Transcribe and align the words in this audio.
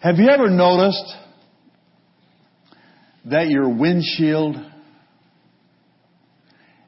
Have 0.00 0.16
you 0.16 0.30
ever 0.30 0.48
noticed 0.48 1.14
that 3.26 3.50
your 3.50 3.68
windshield 3.68 4.56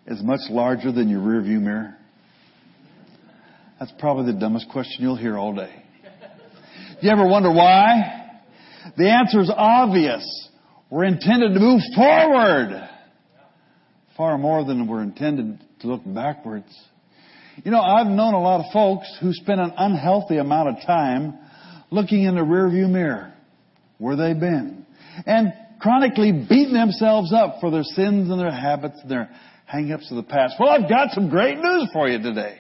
is 0.07 0.23
much 0.23 0.41
larger 0.49 0.91
than 0.93 1.11
your 1.11 1.21
rearview 1.21 1.61
mirror? 1.61 1.95
That's 3.79 3.93
probably 3.99 4.33
the 4.33 4.39
dumbest 4.41 4.71
question 4.71 5.03
you'll 5.03 5.17
hear 5.17 5.37
all 5.37 5.55
day. 5.55 5.75
Do 7.03 7.07
you 7.07 7.11
ever 7.11 7.29
wonder 7.29 7.53
why? 7.53 8.41
The 8.97 9.11
answer 9.11 9.41
is 9.41 9.53
obvious. 9.55 10.49
We're 10.89 11.05
intended 11.05 11.53
to 11.53 11.61
move 11.61 11.83
forward 11.95 12.89
far 14.17 14.39
more 14.39 14.65
than 14.65 14.87
we're 14.87 15.03
intended 15.03 15.61
to 15.81 15.87
look 15.87 16.01
backwards. 16.07 16.75
You 17.63 17.73
know, 17.73 17.83
I've 17.83 18.07
known 18.07 18.33
a 18.33 18.41
lot 18.41 18.65
of 18.65 18.73
folks 18.73 19.15
who 19.21 19.35
spend 19.35 19.61
an 19.61 19.75
unhealthy 19.77 20.39
amount 20.39 20.71
of 20.71 20.77
time 20.87 21.39
looking 21.93 22.25
in 22.25 22.35
the 22.35 22.41
rearview 22.41 22.89
mirror 22.89 23.33
where 23.99 24.17
they've 24.17 24.39
been 24.39 24.87
and 25.27 25.53
chronically 25.81 26.33
beating 26.33 26.75
themselves 26.75 27.33
up 27.33 27.57
for 27.61 27.71
their 27.71 27.83
sins 27.83 28.31
and 28.31 28.41
their 28.41 28.51
habits 28.51 28.99
and 29.03 29.11
their 29.11 29.31
hang-ups 29.67 30.11
of 30.11 30.17
the 30.17 30.23
past. 30.23 30.55
Well, 30.59 30.71
I've 30.71 30.89
got 30.89 31.11
some 31.13 31.29
great 31.29 31.59
news 31.59 31.89
for 31.93 32.09
you 32.09 32.21
today. 32.21 32.59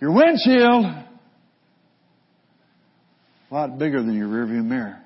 Your 0.00 0.12
windshield 0.12 0.86
a 3.52 3.54
lot 3.54 3.78
bigger 3.78 4.02
than 4.02 4.16
your 4.16 4.28
rearview 4.28 4.64
mirror. 4.64 4.98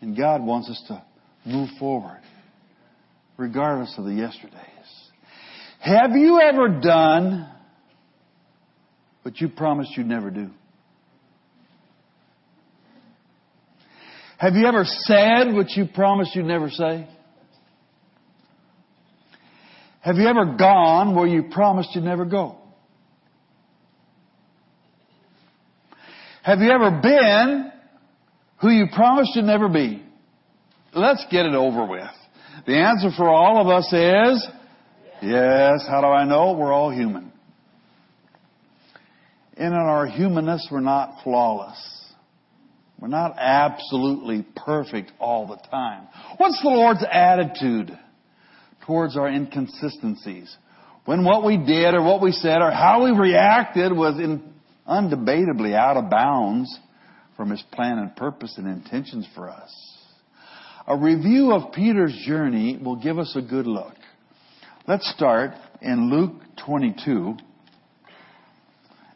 And 0.00 0.16
God 0.16 0.42
wants 0.42 0.68
us 0.68 0.82
to 0.88 1.04
move 1.46 1.68
forward 1.78 2.20
regardless 3.36 3.94
of 3.96 4.04
the 4.04 4.12
yesterdays. 4.12 4.58
Have 5.78 6.12
you 6.12 6.40
ever 6.40 6.80
done 6.80 7.48
what 9.22 9.40
you 9.40 9.48
promised 9.48 9.96
you'd 9.96 10.08
never 10.08 10.30
do? 10.30 10.50
Have 14.42 14.54
you 14.54 14.66
ever 14.66 14.84
said 14.84 15.54
what 15.54 15.70
you 15.76 15.86
promised 15.86 16.34
you'd 16.34 16.46
never 16.46 16.68
say? 16.68 17.08
Have 20.00 20.16
you 20.16 20.26
ever 20.26 20.56
gone 20.58 21.14
where 21.14 21.28
you 21.28 21.44
promised 21.52 21.90
you'd 21.94 22.02
never 22.02 22.24
go? 22.24 22.58
Have 26.42 26.58
you 26.58 26.72
ever 26.72 26.90
been 27.00 27.70
who 28.60 28.70
you 28.70 28.86
promised 28.92 29.30
you'd 29.36 29.44
never 29.44 29.68
be? 29.68 30.02
Let's 30.92 31.24
get 31.30 31.46
it 31.46 31.54
over 31.54 31.86
with. 31.86 32.10
The 32.66 32.74
answer 32.74 33.10
for 33.16 33.28
all 33.28 33.60
of 33.60 33.68
us 33.68 33.86
is 33.92 34.48
yes. 35.22 35.86
How 35.88 36.00
do 36.00 36.08
I 36.08 36.24
know? 36.24 36.54
We're 36.58 36.72
all 36.72 36.90
human. 36.90 37.30
And 39.56 39.72
in 39.72 39.80
our 39.80 40.08
humanness, 40.08 40.66
we're 40.68 40.80
not 40.80 41.22
flawless. 41.22 42.01
We're 43.02 43.08
not 43.08 43.34
absolutely 43.36 44.46
perfect 44.54 45.10
all 45.18 45.48
the 45.48 45.56
time. 45.70 46.06
What's 46.36 46.62
the 46.62 46.68
Lord's 46.68 47.04
attitude 47.10 47.90
towards 48.86 49.16
our 49.16 49.26
inconsistencies? 49.26 50.56
When 51.04 51.24
what 51.24 51.44
we 51.44 51.56
did 51.56 51.94
or 51.94 52.02
what 52.04 52.22
we 52.22 52.30
said 52.30 52.58
or 52.62 52.70
how 52.70 53.02
we 53.02 53.10
reacted 53.10 53.90
was 53.90 54.20
in, 54.20 54.40
undebatably 54.88 55.74
out 55.74 55.96
of 55.96 56.10
bounds 56.10 56.78
from 57.36 57.50
His 57.50 57.60
plan 57.72 57.98
and 57.98 58.14
purpose 58.14 58.54
and 58.56 58.68
intentions 58.68 59.26
for 59.34 59.50
us. 59.50 59.74
A 60.86 60.96
review 60.96 61.50
of 61.50 61.72
Peter's 61.72 62.16
journey 62.24 62.78
will 62.80 63.02
give 63.02 63.18
us 63.18 63.34
a 63.34 63.42
good 63.42 63.66
look. 63.66 63.94
Let's 64.86 65.12
start 65.16 65.54
in 65.80 66.08
Luke 66.08 66.40
22 66.64 67.34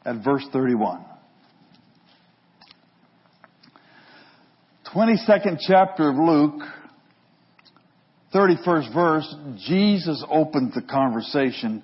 at 0.05 0.25
verse 0.25 0.45
31. 0.53 1.05
22nd 4.97 5.59
chapter 5.61 6.09
of 6.09 6.17
Luke, 6.17 6.63
31st 8.35 8.95
verse, 8.95 9.35
Jesus 9.59 10.25
opens 10.31 10.75
the 10.75 10.81
conversation 10.81 11.83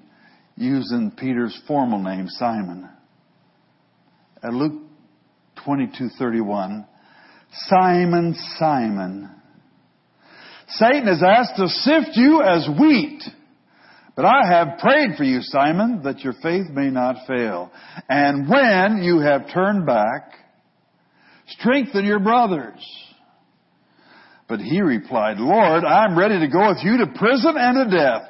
using 0.56 1.10
Peter's 1.10 1.54
formal 1.68 1.98
name, 1.98 2.26
Simon. 2.26 2.88
At 4.42 4.54
Luke 4.54 4.80
22:31, 5.62 6.86
Simon, 7.68 8.34
Simon, 8.58 9.30
Satan 10.68 11.06
has 11.06 11.22
asked 11.22 11.56
to 11.56 11.68
sift 11.68 12.16
you 12.16 12.40
as 12.40 12.66
wheat. 12.80 13.22
But 14.16 14.24
I 14.24 14.46
have 14.46 14.78
prayed 14.78 15.16
for 15.18 15.24
you, 15.24 15.42
Simon, 15.42 16.00
that 16.04 16.20
your 16.20 16.32
faith 16.32 16.70
may 16.70 16.88
not 16.88 17.26
fail. 17.26 17.70
And 18.08 18.48
when 18.48 19.02
you 19.02 19.20
have 19.20 19.52
turned 19.52 19.84
back, 19.84 20.32
Strengthen 21.58 22.04
your 22.04 22.20
brothers. 22.20 22.84
But 24.48 24.60
he 24.60 24.80
replied, 24.80 25.38
Lord, 25.38 25.84
I'm 25.84 26.18
ready 26.18 26.38
to 26.40 26.48
go 26.48 26.68
with 26.68 26.78
you 26.82 26.98
to 26.98 27.18
prison 27.18 27.54
and 27.56 27.90
to 27.90 27.96
death. 27.96 28.22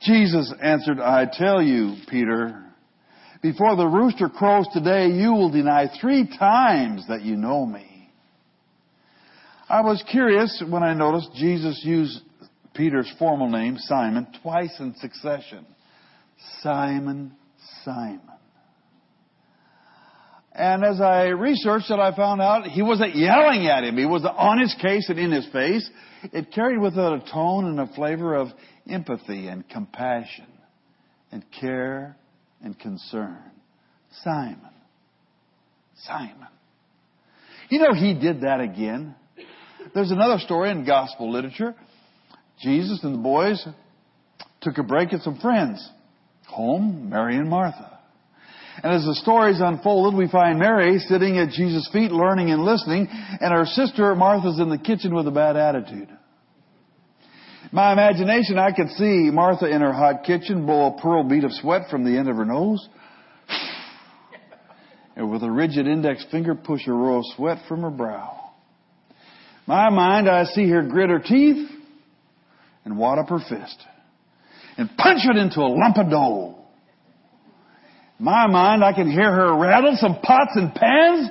Jesus 0.00 0.52
answered, 0.62 1.00
I 1.00 1.26
tell 1.30 1.62
you, 1.62 1.96
Peter, 2.08 2.64
before 3.42 3.76
the 3.76 3.86
rooster 3.86 4.28
crows 4.28 4.66
today, 4.72 5.08
you 5.08 5.32
will 5.32 5.50
deny 5.50 5.90
three 6.00 6.26
times 6.38 7.06
that 7.08 7.22
you 7.22 7.36
know 7.36 7.66
me. 7.66 8.10
I 9.68 9.80
was 9.80 10.02
curious 10.10 10.62
when 10.68 10.82
I 10.82 10.94
noticed 10.94 11.30
Jesus 11.34 11.80
used 11.84 12.20
Peter's 12.74 13.12
formal 13.18 13.50
name, 13.50 13.76
Simon, 13.78 14.26
twice 14.42 14.74
in 14.78 14.94
succession. 14.96 15.66
Simon, 16.62 17.32
Simon. 17.84 18.20
And 20.56 20.84
as 20.84 21.02
I 21.02 21.26
researched 21.26 21.90
it, 21.90 21.98
I 21.98 22.16
found 22.16 22.40
out 22.40 22.64
he 22.64 22.80
wasn't 22.80 23.14
yelling 23.14 23.66
at 23.66 23.84
him. 23.84 23.98
He 23.98 24.06
was 24.06 24.24
on 24.24 24.58
his 24.58 24.74
case 24.80 25.06
and 25.10 25.18
in 25.18 25.30
his 25.30 25.46
face. 25.52 25.88
It 26.32 26.50
carried 26.50 26.80
with 26.80 26.94
it 26.94 26.98
a 26.98 27.22
tone 27.30 27.66
and 27.66 27.78
a 27.78 27.92
flavor 27.94 28.34
of 28.34 28.48
empathy 28.88 29.48
and 29.48 29.68
compassion 29.68 30.46
and 31.30 31.44
care 31.60 32.16
and 32.62 32.78
concern. 32.78 33.36
Simon. 34.24 34.70
Simon. 36.04 36.48
You 37.68 37.80
know, 37.80 37.92
he 37.92 38.14
did 38.14 38.40
that 38.40 38.60
again. 38.60 39.14
There's 39.94 40.10
another 40.10 40.38
story 40.38 40.70
in 40.70 40.86
gospel 40.86 41.30
literature. 41.30 41.74
Jesus 42.62 43.00
and 43.02 43.14
the 43.14 43.22
boys 43.22 43.62
took 44.62 44.78
a 44.78 44.82
break 44.82 45.12
at 45.12 45.20
some 45.20 45.38
friends. 45.38 45.86
Home, 46.48 47.10
Mary 47.10 47.36
and 47.36 47.50
Martha. 47.50 47.95
And 48.82 48.92
as 48.92 49.04
the 49.04 49.14
stories 49.14 49.60
unfolded, 49.60 50.16
we 50.16 50.28
find 50.28 50.58
Mary 50.58 50.98
sitting 50.98 51.38
at 51.38 51.50
Jesus' 51.50 51.88
feet 51.92 52.12
learning 52.12 52.50
and 52.50 52.64
listening, 52.64 53.08
and 53.10 53.52
her 53.52 53.64
sister 53.64 54.14
Martha's 54.14 54.58
in 54.58 54.68
the 54.68 54.78
kitchen 54.78 55.14
with 55.14 55.26
a 55.26 55.30
bad 55.30 55.56
attitude. 55.56 56.08
My 57.72 57.92
imagination, 57.92 58.58
I 58.58 58.72
could 58.72 58.90
see 58.90 59.30
Martha 59.32 59.66
in 59.66 59.80
her 59.80 59.92
hot 59.92 60.24
kitchen 60.24 60.66
blow 60.66 60.94
a 60.94 61.00
pearl 61.00 61.24
bead 61.24 61.44
of 61.44 61.52
sweat 61.52 61.88
from 61.90 62.04
the 62.04 62.18
end 62.18 62.28
of 62.28 62.36
her 62.36 62.44
nose, 62.44 62.86
and 65.16 65.30
with 65.30 65.42
a 65.42 65.50
rigid 65.50 65.86
index 65.86 66.24
finger 66.30 66.54
push 66.54 66.86
a 66.86 66.92
row 66.92 67.18
of 67.18 67.24
sweat 67.34 67.58
from 67.68 67.80
her 67.80 67.90
brow. 67.90 68.50
My 69.66 69.90
mind, 69.90 70.28
I 70.28 70.44
see 70.44 70.68
her 70.68 70.82
grit 70.82 71.10
her 71.10 71.18
teeth 71.18 71.68
and 72.84 72.96
wad 72.96 73.18
up 73.18 73.30
her 73.30 73.40
fist 73.40 73.82
and 74.76 74.94
punch 74.96 75.22
it 75.24 75.36
into 75.36 75.60
a 75.60 75.66
lump 75.66 75.96
of 75.96 76.10
dough 76.10 76.65
my 78.18 78.46
mind, 78.46 78.82
I 78.82 78.92
can 78.92 79.10
hear 79.10 79.30
her 79.30 79.56
rattle 79.58 79.96
some 79.96 80.20
pots 80.20 80.52
and 80.54 80.74
pans, 80.74 81.28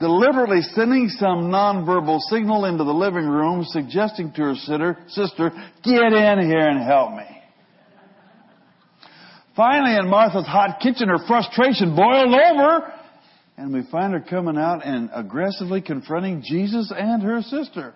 deliberately 0.00 0.62
sending 0.62 1.08
some 1.08 1.50
nonverbal 1.50 2.20
signal 2.30 2.64
into 2.64 2.84
the 2.84 2.92
living 2.92 3.26
room, 3.26 3.64
suggesting 3.64 4.32
to 4.32 4.42
her 4.42 4.96
sister, 5.08 5.50
get 5.84 6.12
in 6.12 6.50
here 6.50 6.68
and 6.68 6.82
help 6.82 7.12
me. 7.12 7.24
Finally, 9.54 9.96
in 9.96 10.08
Martha's 10.08 10.46
hot 10.46 10.80
kitchen, 10.80 11.08
her 11.08 11.18
frustration 11.26 11.94
boiled 11.94 12.34
over, 12.34 12.92
and 13.58 13.72
we 13.74 13.82
find 13.90 14.14
her 14.14 14.20
coming 14.20 14.56
out 14.56 14.84
and 14.84 15.10
aggressively 15.14 15.82
confronting 15.82 16.42
Jesus 16.42 16.90
and 16.96 17.22
her 17.22 17.42
sister, 17.42 17.92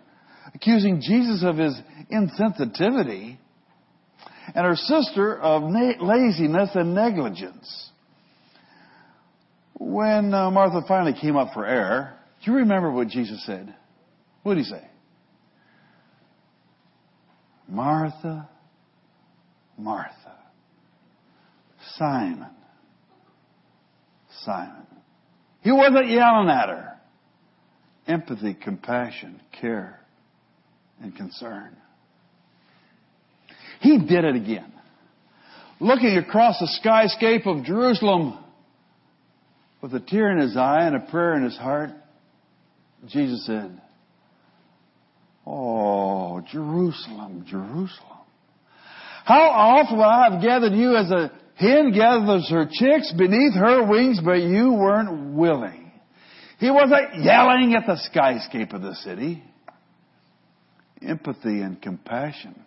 accusing 0.54 1.00
Jesus 1.00 1.42
of 1.42 1.56
his 1.56 1.74
insensitivity 2.12 3.38
and 4.54 4.66
her 4.66 4.76
sister 4.76 5.40
of 5.40 5.62
laziness 5.62 6.70
and 6.74 6.94
negligence. 6.94 7.90
When 9.78 10.32
uh, 10.32 10.50
Martha 10.50 10.82
finally 10.88 11.14
came 11.20 11.36
up 11.36 11.52
for 11.52 11.66
air, 11.66 12.18
do 12.44 12.50
you 12.50 12.58
remember 12.58 12.90
what 12.90 13.08
Jesus 13.08 13.44
said? 13.44 13.74
What 14.42 14.54
did 14.54 14.64
he 14.64 14.70
say? 14.70 14.84
Martha, 17.68 18.48
Martha, 19.76 20.38
Simon, 21.96 22.50
Simon. 24.44 24.86
He 25.62 25.72
wasn't 25.72 26.08
yelling 26.08 26.48
at 26.48 26.68
her. 26.68 26.92
Empathy, 28.06 28.54
compassion, 28.54 29.40
care, 29.60 30.00
and 31.02 31.14
concern. 31.14 31.76
He 33.80 33.98
did 33.98 34.24
it 34.24 34.36
again. 34.36 34.72
Looking 35.80 36.16
across 36.16 36.58
the 36.60 36.68
skyscape 36.82 37.46
of 37.46 37.64
Jerusalem, 37.64 38.38
with 39.86 40.02
a 40.02 40.04
tear 40.04 40.32
in 40.32 40.38
his 40.38 40.56
eye 40.56 40.84
and 40.84 40.96
a 40.96 41.10
prayer 41.10 41.34
in 41.34 41.44
his 41.44 41.56
heart, 41.56 41.90
Jesus 43.06 43.46
said, 43.46 43.80
Oh, 45.46 46.40
Jerusalem, 46.50 47.44
Jerusalem. 47.48 48.18
How 49.24 49.42
often 49.42 50.00
I 50.00 50.30
have 50.30 50.42
gathered 50.42 50.72
you 50.72 50.96
as 50.96 51.10
a 51.12 51.30
hen 51.54 51.92
gathers 51.92 52.48
her 52.50 52.68
chicks 52.68 53.12
beneath 53.16 53.54
her 53.54 53.88
wings, 53.88 54.20
but 54.24 54.40
you 54.42 54.72
weren't 54.72 55.36
willing. 55.36 55.92
He 56.58 56.68
wasn't 56.68 57.22
yelling 57.22 57.74
at 57.74 57.86
the 57.86 58.00
skyscape 58.12 58.74
of 58.74 58.82
the 58.82 58.94
city. 58.96 59.44
Empathy 61.00 61.60
and 61.60 61.80
compassion 61.80 62.60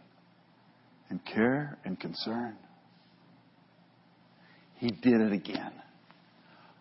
and 1.09 1.19
care 1.25 1.77
and 1.83 1.99
concern. 1.99 2.55
He 4.75 4.87
did 4.89 5.19
it 5.19 5.33
again. 5.33 5.73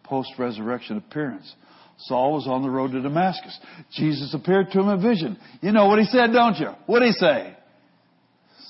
Post 0.09 0.33
resurrection 0.39 0.97
appearance. 0.97 1.55
Saul 1.99 2.33
was 2.35 2.47
on 2.47 2.63
the 2.63 2.71
road 2.71 2.93
to 2.93 3.03
Damascus. 3.03 3.59
Jesus 3.93 4.33
appeared 4.33 4.71
to 4.73 4.81
him 4.81 4.89
in 4.89 5.03
vision. 5.03 5.37
You 5.61 5.73
know 5.73 5.87
what 5.87 5.99
he 5.99 6.07
said, 6.07 6.33
don't 6.33 6.57
you? 6.57 6.71
What 6.87 7.01
did 7.01 7.09
he 7.09 7.13
say? 7.13 7.57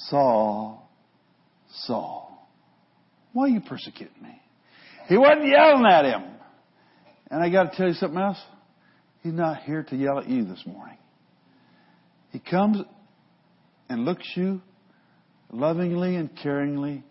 Saul, 0.09 0.91
Saul, 1.85 2.49
why 3.33 3.45
are 3.45 3.49
you 3.49 3.61
persecuting 3.61 4.21
me? 4.21 4.41
He 5.09 5.17
wasn't 5.17 5.47
yelling 5.47 5.87
at 5.87 6.07
him. 6.07 6.25
And 7.31 7.43
I 7.43 7.51
got 7.51 7.71
to 7.71 7.77
tell 7.77 7.87
you 7.87 7.95
something 7.95 8.19
else. 8.19 8.39
He's 9.23 9.33
not 9.33 9.63
here 9.63 9.85
to 9.85 9.97
yell 9.97 10.19
at 10.19 10.29
you 10.29 10.45
this 10.45 10.63
morning. 10.67 10.99
He 12.31 12.41
comes 12.41 12.79
and 13.89 14.05
looks 14.05 14.27
you 14.35 14.61
lovingly 15.53 16.17
and 16.17 16.31
caringly, 16.37 17.03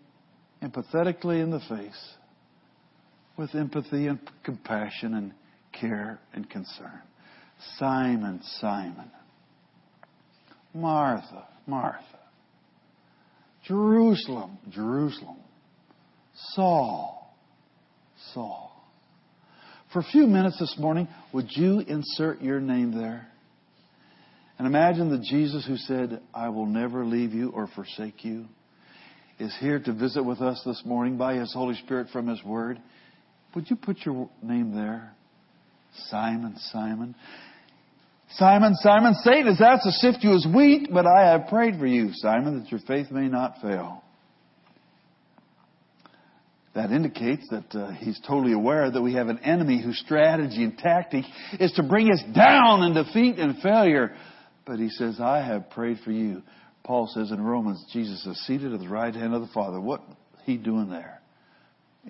empathetically 0.62 1.42
in 1.42 1.50
the 1.50 1.60
face 1.60 2.14
with 3.38 3.54
empathy 3.54 4.08
and 4.08 4.18
compassion 4.42 5.14
and 5.14 5.32
care 5.72 6.18
and 6.34 6.50
concern. 6.50 7.00
Simon, 7.78 8.40
Simon. 8.60 9.10
Martha, 10.74 11.46
Martha. 11.66 12.02
Jerusalem, 13.64 14.58
Jerusalem. 14.70 15.36
Saul, 16.54 17.34
Saul. 18.34 18.72
For 19.92 20.00
a 20.00 20.04
few 20.04 20.26
minutes 20.26 20.58
this 20.58 20.76
morning, 20.78 21.08
would 21.32 21.46
you 21.50 21.80
insert 21.80 22.42
your 22.42 22.60
name 22.60 22.92
there? 22.92 23.26
And 24.58 24.66
imagine 24.66 25.10
the 25.10 25.18
Jesus 25.18 25.64
who 25.66 25.76
said, 25.76 26.20
I 26.34 26.48
will 26.48 26.66
never 26.66 27.06
leave 27.06 27.32
you 27.32 27.50
or 27.50 27.68
forsake 27.68 28.24
you, 28.24 28.46
is 29.38 29.54
here 29.60 29.78
to 29.78 29.92
visit 29.92 30.24
with 30.24 30.40
us 30.40 30.60
this 30.66 30.82
morning 30.84 31.16
by 31.16 31.34
His 31.34 31.52
Holy 31.54 31.76
Spirit 31.76 32.08
from 32.12 32.26
His 32.26 32.42
Word. 32.42 32.80
Would 33.58 33.70
you 33.70 33.74
put 33.74 34.06
your 34.06 34.30
name 34.40 34.72
there? 34.72 35.16
Simon, 36.10 36.54
Simon. 36.70 37.16
Simon, 38.34 38.76
Simon, 38.76 39.14
Satan 39.14 39.48
is 39.48 39.60
out 39.60 39.80
to 39.82 39.90
sift 39.90 40.18
you 40.22 40.32
as 40.36 40.46
wheat, 40.54 40.90
but 40.92 41.06
I 41.08 41.32
have 41.32 41.48
prayed 41.48 41.76
for 41.76 41.86
you, 41.88 42.10
Simon, 42.12 42.62
that 42.62 42.70
your 42.70 42.78
faith 42.86 43.10
may 43.10 43.26
not 43.26 43.56
fail. 43.60 44.04
That 46.76 46.92
indicates 46.92 47.48
that 47.50 47.74
uh, 47.74 47.90
he's 47.94 48.20
totally 48.28 48.52
aware 48.52 48.92
that 48.92 49.02
we 49.02 49.14
have 49.14 49.26
an 49.26 49.40
enemy 49.40 49.82
whose 49.82 49.98
strategy 49.98 50.62
and 50.62 50.78
tactic 50.78 51.24
is 51.58 51.72
to 51.72 51.82
bring 51.82 52.12
us 52.12 52.22
down 52.32 52.84
in 52.84 52.94
defeat 52.94 53.40
and 53.40 53.60
failure. 53.60 54.14
But 54.66 54.78
he 54.78 54.88
says, 54.88 55.18
I 55.18 55.38
have 55.44 55.68
prayed 55.70 55.98
for 56.04 56.12
you. 56.12 56.44
Paul 56.84 57.10
says 57.12 57.32
in 57.32 57.42
Romans, 57.42 57.84
Jesus 57.92 58.24
is 58.24 58.38
seated 58.46 58.72
at 58.72 58.78
the 58.78 58.88
right 58.88 59.12
hand 59.12 59.34
of 59.34 59.40
the 59.40 59.52
Father. 59.52 59.80
What 59.80 60.02
he 60.44 60.56
doing 60.56 60.90
there? 60.90 61.18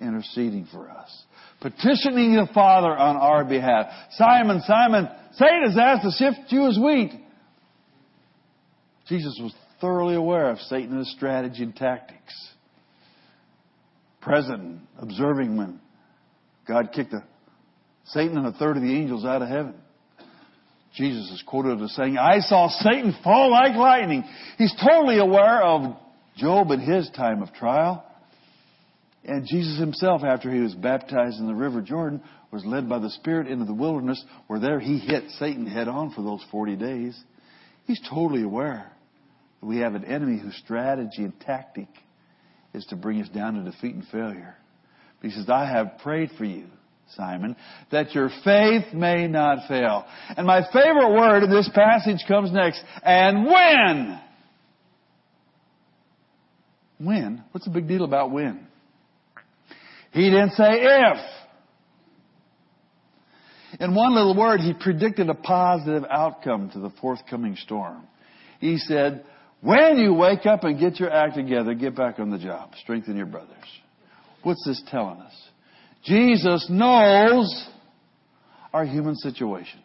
Interceding 0.01 0.67
for 0.71 0.89
us 0.89 1.25
petitioning 1.61 2.35
the 2.35 2.47
Father 2.53 2.89
on 2.89 3.17
our 3.17 3.43
behalf. 3.43 3.87
Simon, 4.11 4.61
Simon, 4.65 5.09
Satan 5.33 5.63
has 5.63 5.77
asked 5.77 6.03
to 6.03 6.11
sift 6.11 6.51
you 6.51 6.67
as 6.67 6.79
wheat. 6.81 7.11
Jesus 9.07 9.39
was 9.41 9.53
thoroughly 9.81 10.15
aware 10.15 10.51
of 10.51 10.59
Satan's 10.59 11.09
strategy 11.15 11.63
and 11.63 11.75
tactics. 11.75 12.33
Present, 14.21 14.81
observing 14.99 15.57
when 15.57 15.79
God 16.67 16.89
kicked 16.93 17.13
Satan 18.05 18.37
and 18.37 18.47
a 18.47 18.51
third 18.51 18.77
of 18.77 18.83
the 18.83 18.93
angels 18.93 19.25
out 19.25 19.41
of 19.41 19.47
heaven. 19.47 19.75
Jesus 20.95 21.31
is 21.31 21.43
quoted 21.45 21.81
as 21.81 21.93
saying, 21.95 22.17
I 22.17 22.39
saw 22.39 22.67
Satan 22.67 23.15
fall 23.23 23.51
like 23.51 23.75
lightning. 23.75 24.23
He's 24.57 24.73
totally 24.83 25.19
aware 25.19 25.61
of 25.61 25.95
Job 26.35 26.71
and 26.71 26.81
his 26.81 27.09
time 27.15 27.41
of 27.41 27.53
trial. 27.53 28.05
And 29.25 29.45
Jesus 29.45 29.77
himself, 29.79 30.23
after 30.23 30.51
he 30.51 30.61
was 30.61 30.73
baptized 30.75 31.39
in 31.39 31.47
the 31.47 31.53
River 31.53 31.81
Jordan, 31.81 32.21
was 32.51 32.65
led 32.65 32.87
by 32.87 32.99
the 32.99 33.09
Spirit 33.09 33.47
into 33.47 33.65
the 33.65 33.73
wilderness, 33.73 34.23
where 34.47 34.59
there 34.59 34.79
he 34.79 34.97
hit 34.97 35.29
Satan 35.31 35.67
head 35.67 35.87
on 35.87 36.11
for 36.11 36.21
those 36.21 36.43
40 36.51 36.75
days. 36.77 37.21
He's 37.85 38.01
totally 38.09 38.43
aware 38.43 38.91
that 39.59 39.65
we 39.65 39.77
have 39.79 39.95
an 39.95 40.05
enemy 40.05 40.39
whose 40.39 40.55
strategy 40.63 41.23
and 41.23 41.37
tactic 41.41 41.87
is 42.73 42.85
to 42.87 42.95
bring 42.95 43.21
us 43.21 43.29
down 43.29 43.55
to 43.55 43.69
defeat 43.69 43.95
and 43.95 44.05
failure. 44.11 44.55
He 45.21 45.31
says, 45.31 45.49
I 45.49 45.65
have 45.65 45.97
prayed 46.01 46.31
for 46.37 46.45
you, 46.45 46.67
Simon, 47.15 47.55
that 47.91 48.13
your 48.13 48.29
faith 48.43 48.93
may 48.93 49.27
not 49.27 49.67
fail. 49.67 50.05
And 50.37 50.47
my 50.47 50.61
favorite 50.71 51.11
word 51.11 51.43
in 51.43 51.49
this 51.49 51.69
passage 51.73 52.23
comes 52.27 52.51
next. 52.53 52.81
And 53.03 53.45
when? 53.45 54.21
When? 56.99 57.43
What's 57.51 57.65
the 57.65 57.71
big 57.71 57.87
deal 57.87 58.05
about 58.05 58.31
when? 58.31 58.68
He 60.11 60.29
didn't 60.29 60.51
say 60.51 60.69
if. 60.71 61.17
In 63.79 63.93
one 63.93 64.15
little 64.15 64.35
word, 64.35 64.61
he 64.61 64.73
predicted 64.73 65.29
a 65.29 65.35
positive 65.35 66.03
outcome 66.09 66.71
to 66.71 66.79
the 66.79 66.89
forthcoming 67.01 67.55
storm. 67.55 68.07
He 68.59 68.77
said, 68.77 69.23
when 69.61 69.97
you 69.97 70.13
wake 70.13 70.45
up 70.45 70.63
and 70.63 70.79
get 70.79 70.99
your 70.99 71.11
act 71.11 71.35
together, 71.35 71.73
get 71.73 71.95
back 71.95 72.19
on 72.19 72.29
the 72.29 72.37
job. 72.37 72.71
Strengthen 72.81 73.15
your 73.15 73.25
brothers. 73.25 73.55
What's 74.43 74.65
this 74.65 74.81
telling 74.89 75.19
us? 75.19 75.33
Jesus 76.03 76.67
knows 76.69 77.67
our 78.73 78.85
human 78.85 79.15
situation 79.15 79.81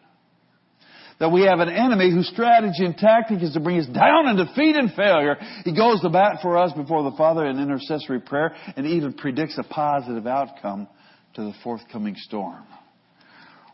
that 1.19 1.31
we 1.31 1.41
have 1.41 1.59
an 1.59 1.69
enemy 1.69 2.11
whose 2.11 2.27
strategy 2.27 2.83
and 2.85 2.97
tactic 2.97 3.41
is 3.41 3.53
to 3.53 3.59
bring 3.59 3.79
us 3.79 3.87
down 3.87 4.27
in 4.27 4.35
defeat 4.35 4.75
and 4.75 4.91
failure. 4.93 5.37
He 5.63 5.75
goes 5.75 6.01
to 6.01 6.09
bat 6.09 6.39
for 6.41 6.57
us 6.57 6.73
before 6.73 7.03
the 7.09 7.15
Father 7.17 7.45
in 7.45 7.59
intercessory 7.59 8.19
prayer 8.19 8.53
and 8.75 8.85
even 8.85 9.13
predicts 9.13 9.57
a 9.57 9.63
positive 9.63 10.27
outcome 10.27 10.87
to 11.35 11.43
the 11.43 11.53
forthcoming 11.63 12.15
storm. 12.17 12.63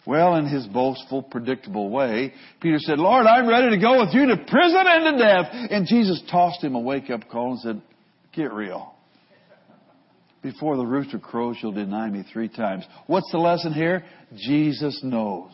Well, 0.05 0.35
in 0.35 0.47
his 0.47 0.65
boastful, 0.65 1.21
predictable 1.21 1.89
way, 1.89 2.33
Peter 2.59 2.79
said, 2.79 2.97
Lord, 2.97 3.27
I'm 3.27 3.47
ready 3.47 3.69
to 3.69 3.81
go 3.81 3.99
with 3.99 4.13
you 4.13 4.27
to 4.27 4.37
prison 4.37 4.83
and 4.85 5.17
to 5.17 5.23
death. 5.23 5.47
And 5.71 5.85
Jesus 5.85 6.21
tossed 6.31 6.63
him 6.63 6.73
a 6.73 6.79
wake-up 6.79 7.29
call 7.29 7.51
and 7.51 7.59
said, 7.59 7.81
get 8.33 8.51
real. 8.51 8.93
Before 10.41 10.75
the 10.75 10.85
rooster 10.85 11.19
crows, 11.19 11.57
you'll 11.61 11.71
deny 11.71 12.09
me 12.09 12.23
three 12.33 12.49
times. 12.49 12.83
What's 13.05 13.31
the 13.31 13.37
lesson 13.37 13.73
here? 13.73 14.03
Jesus 14.35 14.99
knows 15.03 15.51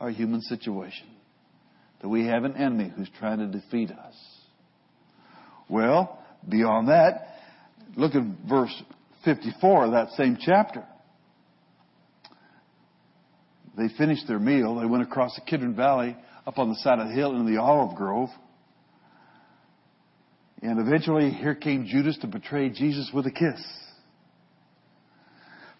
our 0.00 0.10
human 0.10 0.40
situation. 0.40 1.06
That 2.00 2.08
we 2.08 2.26
have 2.26 2.44
an 2.44 2.56
enemy 2.56 2.92
who's 2.96 3.10
trying 3.18 3.38
to 3.38 3.46
defeat 3.46 3.90
us. 3.90 4.14
Well, 5.68 6.18
beyond 6.48 6.88
that, 6.88 7.36
look 7.96 8.14
at 8.14 8.22
verse 8.48 8.74
54 9.24 9.86
of 9.86 9.92
that 9.92 10.10
same 10.12 10.38
chapter. 10.40 10.84
They 13.76 13.88
finished 13.96 14.26
their 14.26 14.38
meal. 14.38 14.80
They 14.80 14.86
went 14.86 15.02
across 15.02 15.34
the 15.34 15.42
Kidron 15.42 15.76
Valley 15.76 16.16
up 16.46 16.58
on 16.58 16.70
the 16.70 16.76
side 16.76 16.98
of 16.98 17.08
the 17.08 17.14
hill 17.14 17.36
into 17.36 17.50
the 17.50 17.60
olive 17.60 17.96
grove. 17.96 18.30
And 20.62 20.78
eventually, 20.78 21.30
here 21.30 21.54
came 21.54 21.86
Judas 21.86 22.18
to 22.18 22.26
betray 22.26 22.70
Jesus 22.70 23.10
with 23.14 23.26
a 23.26 23.30
kiss. 23.30 23.62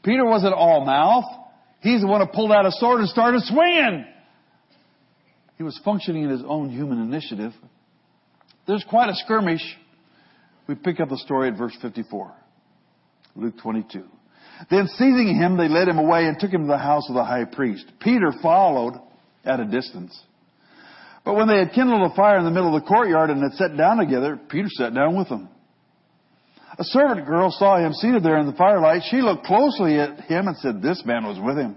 Peter 0.03 0.25
wasn't 0.25 0.55
all 0.55 0.85
mouth. 0.85 1.25
He's 1.81 2.01
the 2.01 2.07
one 2.07 2.21
who 2.21 2.27
pulled 2.27 2.53
out 2.53 2.67
a 2.67 2.73
sword 2.73 3.01
and 3.01 3.09
started 3.09 3.43
swinging. 3.43 4.05
He 5.57 5.63
was 5.63 5.79
functioning 5.85 6.25
in 6.25 6.31
his 6.31 6.43
own 6.47 6.71
human 6.71 7.01
initiative. 7.03 7.53
There's 8.67 8.85
quite 8.89 9.09
a 9.09 9.15
skirmish. 9.15 9.63
We 10.67 10.75
pick 10.75 11.01
up 11.01 11.09
the 11.09 11.19
story 11.19 11.49
at 11.49 11.59
verse 11.59 11.77
54. 11.83 12.33
Luke 13.37 13.55
22. 13.63 14.05
Then 14.71 14.87
seizing 14.89 15.37
him, 15.37 15.57
they 15.57 15.69
led 15.69 15.89
him 15.89 15.99
away 15.99 16.27
and 16.27 16.39
took 16.39 16.51
him 16.51 16.63
to 16.63 16.67
the 16.67 16.79
house 16.79 17.09
of 17.09 17.15
the 17.15 17.25
high 17.25 17.45
priest. 17.45 17.87
Peter 18.01 18.33
followed 18.43 19.01
at 19.45 19.61
a 19.61 19.65
distance. 19.65 20.19
But 21.25 21.35
when 21.35 21.49
they 21.49 21.59
had 21.59 21.73
kindled 21.73 22.11
a 22.11 22.15
fire 22.15 22.39
in 22.39 22.45
the 22.45 22.51
middle 22.51 22.75
of 22.75 22.83
the 22.83 22.87
courtyard 22.89 23.31
and 23.31 23.43
had 23.43 23.53
sat 23.53 23.77
down 23.77 23.99
together, 23.99 24.39
Peter 24.49 24.69
sat 24.71 24.95
down 24.95 25.17
with 25.17 25.29
them. 25.29 25.49
A 26.79 26.85
servant 26.85 27.27
girl 27.27 27.51
saw 27.51 27.79
him 27.79 27.93
seated 27.93 28.23
there 28.23 28.39
in 28.39 28.47
the 28.47 28.53
firelight. 28.53 29.03
She 29.11 29.21
looked 29.23 29.45
closely 29.45 29.99
at 29.99 30.21
him 30.21 30.47
and 30.49 30.57
said, 30.59 30.81
This 30.81 31.03
man 31.05 31.27
was 31.27 31.39
with 31.39 31.57
him. 31.57 31.77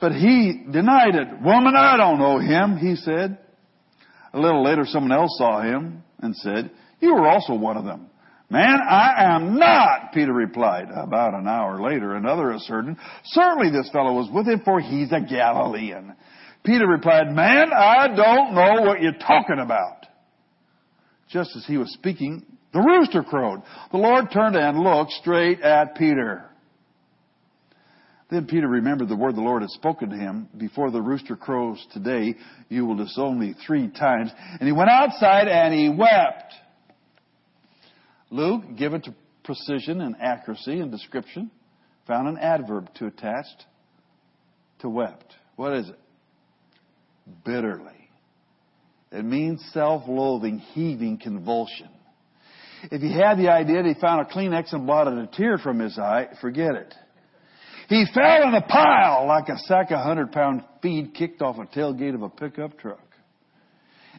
But 0.00 0.12
he 0.12 0.64
denied 0.70 1.14
it. 1.14 1.28
Woman, 1.42 1.74
I 1.76 1.96
don't 1.96 2.18
know 2.18 2.38
him, 2.38 2.76
he 2.76 2.96
said. 2.96 3.38
A 4.32 4.40
little 4.40 4.64
later, 4.64 4.84
someone 4.86 5.12
else 5.12 5.36
saw 5.36 5.62
him 5.62 6.02
and 6.20 6.34
said, 6.36 6.70
You 7.00 7.14
were 7.14 7.28
also 7.28 7.54
one 7.54 7.76
of 7.76 7.84
them. 7.84 8.06
Man, 8.50 8.80
I 8.86 9.34
am 9.34 9.58
not, 9.58 10.12
Peter 10.12 10.32
replied. 10.32 10.88
About 10.94 11.34
an 11.34 11.46
hour 11.46 11.80
later, 11.80 12.16
another 12.16 12.50
asserted, 12.50 12.96
Certainly 13.24 13.70
this 13.70 13.90
fellow 13.90 14.14
was 14.14 14.30
with 14.32 14.46
him, 14.46 14.60
for 14.64 14.80
he's 14.80 15.12
a 15.12 15.20
Galilean. 15.20 16.14
Peter 16.64 16.86
replied, 16.86 17.32
Man, 17.34 17.72
I 17.72 18.08
don't 18.08 18.54
know 18.54 18.82
what 18.82 19.00
you're 19.00 19.12
talking 19.12 19.58
about. 19.58 20.06
Just 21.30 21.56
as 21.56 21.64
he 21.66 21.78
was 21.78 21.92
speaking, 21.94 22.44
the 22.72 22.80
rooster 22.80 23.22
crowed. 23.22 23.62
The 23.90 23.98
Lord 23.98 24.30
turned 24.32 24.56
and 24.56 24.78
looked 24.78 25.12
straight 25.12 25.60
at 25.60 25.96
Peter. 25.96 26.44
Then 28.30 28.46
Peter 28.46 28.66
remembered 28.66 29.10
the 29.10 29.16
word 29.16 29.36
the 29.36 29.42
Lord 29.42 29.60
had 29.60 29.70
spoken 29.70 30.08
to 30.08 30.16
him. 30.16 30.48
Before 30.56 30.90
the 30.90 31.02
rooster 31.02 31.36
crows 31.36 31.86
today, 31.92 32.34
you 32.70 32.86
will 32.86 32.96
disown 32.96 33.38
me 33.38 33.54
three 33.66 33.88
times. 33.88 34.30
And 34.58 34.66
he 34.66 34.72
went 34.72 34.88
outside 34.88 35.48
and 35.48 35.74
he 35.74 35.90
wept. 35.90 36.54
Luke, 38.30 38.62
given 38.78 39.02
to 39.02 39.14
precision 39.44 40.00
and 40.00 40.16
accuracy 40.18 40.80
and 40.80 40.90
description, 40.90 41.50
found 42.06 42.26
an 42.26 42.38
adverb 42.38 42.88
to 42.94 43.06
attach 43.06 43.44
to 44.78 44.88
wept. 44.88 45.34
What 45.56 45.74
is 45.74 45.90
it? 45.90 45.98
Bitterly. 47.44 48.08
It 49.10 49.26
means 49.26 49.62
self-loathing, 49.74 50.58
heaving 50.58 51.18
convulsion. 51.18 51.90
If 52.90 53.00
he 53.00 53.12
had 53.12 53.38
the 53.38 53.48
idea 53.48 53.82
that 53.82 53.88
he 53.88 54.00
found 54.00 54.26
a 54.26 54.30
Kleenex 54.32 54.72
and 54.72 54.86
blotted 54.86 55.16
a 55.18 55.26
tear 55.26 55.58
from 55.58 55.78
his 55.78 55.98
eye, 55.98 56.28
forget 56.40 56.74
it. 56.74 56.94
He 57.88 58.06
fell 58.12 58.48
in 58.48 58.54
a 58.54 58.62
pile 58.62 59.26
like 59.26 59.48
a 59.48 59.58
sack 59.58 59.90
of 59.90 59.98
hundred 60.00 60.32
pound 60.32 60.64
feed 60.80 61.14
kicked 61.14 61.42
off 61.42 61.58
a 61.58 61.66
tailgate 61.66 62.14
of 62.14 62.22
a 62.22 62.28
pickup 62.28 62.78
truck. 62.78 63.00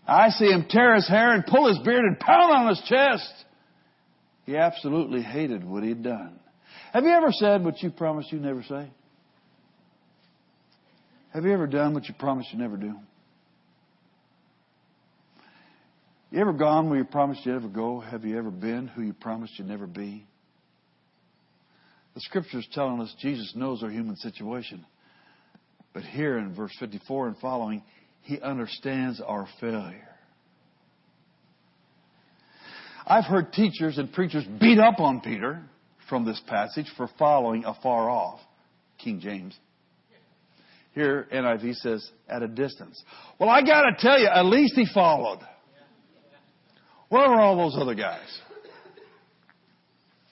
I 0.08 0.30
see 0.30 0.46
him 0.46 0.66
tear 0.70 0.96
his 0.96 1.08
hair 1.08 1.34
and 1.34 1.46
pull 1.46 1.68
his 1.68 1.80
beard 1.80 2.04
and 2.04 2.20
pound 2.20 2.54
on 2.54 2.68
his 2.68 2.82
chest. 2.88 3.34
He 4.46 4.58
absolutely 4.58 5.22
hated 5.22 5.64
what 5.64 5.84
he'd 5.84 6.04
done. 6.04 6.40
Have 6.92 7.06
you 7.06 7.12
ever 7.12 7.32
said 7.32 7.64
what 7.64 7.82
you 7.82 7.90
promised 7.90 8.32
you'd 8.32 8.42
never 8.42 8.64
say? 8.64 8.92
Have 11.34 11.46
you 11.46 11.54
ever 11.54 11.66
done 11.66 11.94
what 11.94 12.08
you 12.08 12.14
promised 12.14 12.50
you'd 12.52 12.60
never 12.60 12.78
do? 12.78 12.94
You 16.34 16.40
ever 16.40 16.52
gone 16.52 16.90
where 16.90 16.98
you 16.98 17.06
promised 17.06 17.46
you'd 17.46 17.54
never 17.54 17.68
go? 17.68 18.00
Have 18.00 18.26
you 18.26 18.40
ever 18.40 18.50
been 18.50 18.88
who 18.88 19.04
you 19.04 19.14
promised 19.14 19.54
you'd 19.60 19.68
never 19.68 19.86
be? 19.86 20.26
The 22.16 22.22
scripture 22.22 22.58
is 22.58 22.68
telling 22.72 23.00
us 23.02 23.16
Jesus 23.20 23.54
knows 23.56 23.84
our 23.84 23.92
human 23.92 24.16
situation. 24.16 24.84
But 25.94 26.02
here 26.02 26.40
in 26.40 26.56
verse 26.56 26.76
54 26.80 27.28
and 27.28 27.38
following, 27.38 27.84
he 28.24 28.42
understands 28.42 29.22
our 29.22 29.48
failure. 29.62 30.10
I've 33.06 33.26
heard 33.26 33.54
teachers 33.54 34.00
and 34.00 34.12
preachers 34.12 34.44
beat 34.60 34.80
up 34.80 35.00
on 35.00 35.22
Peter 35.22 35.62
from 36.10 36.26
this 36.26 36.42
passage 36.48 36.92
for 36.98 37.08
following 37.20 37.64
afar 37.64 38.10
off. 38.10 38.40
King 38.98 39.20
James. 39.20 39.56
Here, 40.96 41.28
NIV 41.32 41.76
says, 41.76 42.10
at 42.28 42.42
a 42.42 42.48
distance. 42.48 43.00
Well, 43.40 43.50
I 43.50 43.62
gotta 43.62 43.92
tell 44.00 44.20
you, 44.20 44.26
at 44.26 44.46
least 44.48 44.74
he 44.76 44.88
followed. 44.92 45.40
Where 47.14 47.30
were 47.30 47.40
all 47.40 47.56
those 47.56 47.80
other 47.80 47.94
guys? 47.94 48.26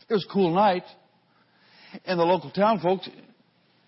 It 0.10 0.14
was 0.14 0.26
a 0.28 0.34
cool 0.34 0.52
night. 0.52 0.82
And 2.06 2.20
the 2.20 2.24
local 2.24 2.50
town 2.50 2.80
folks 2.80 3.08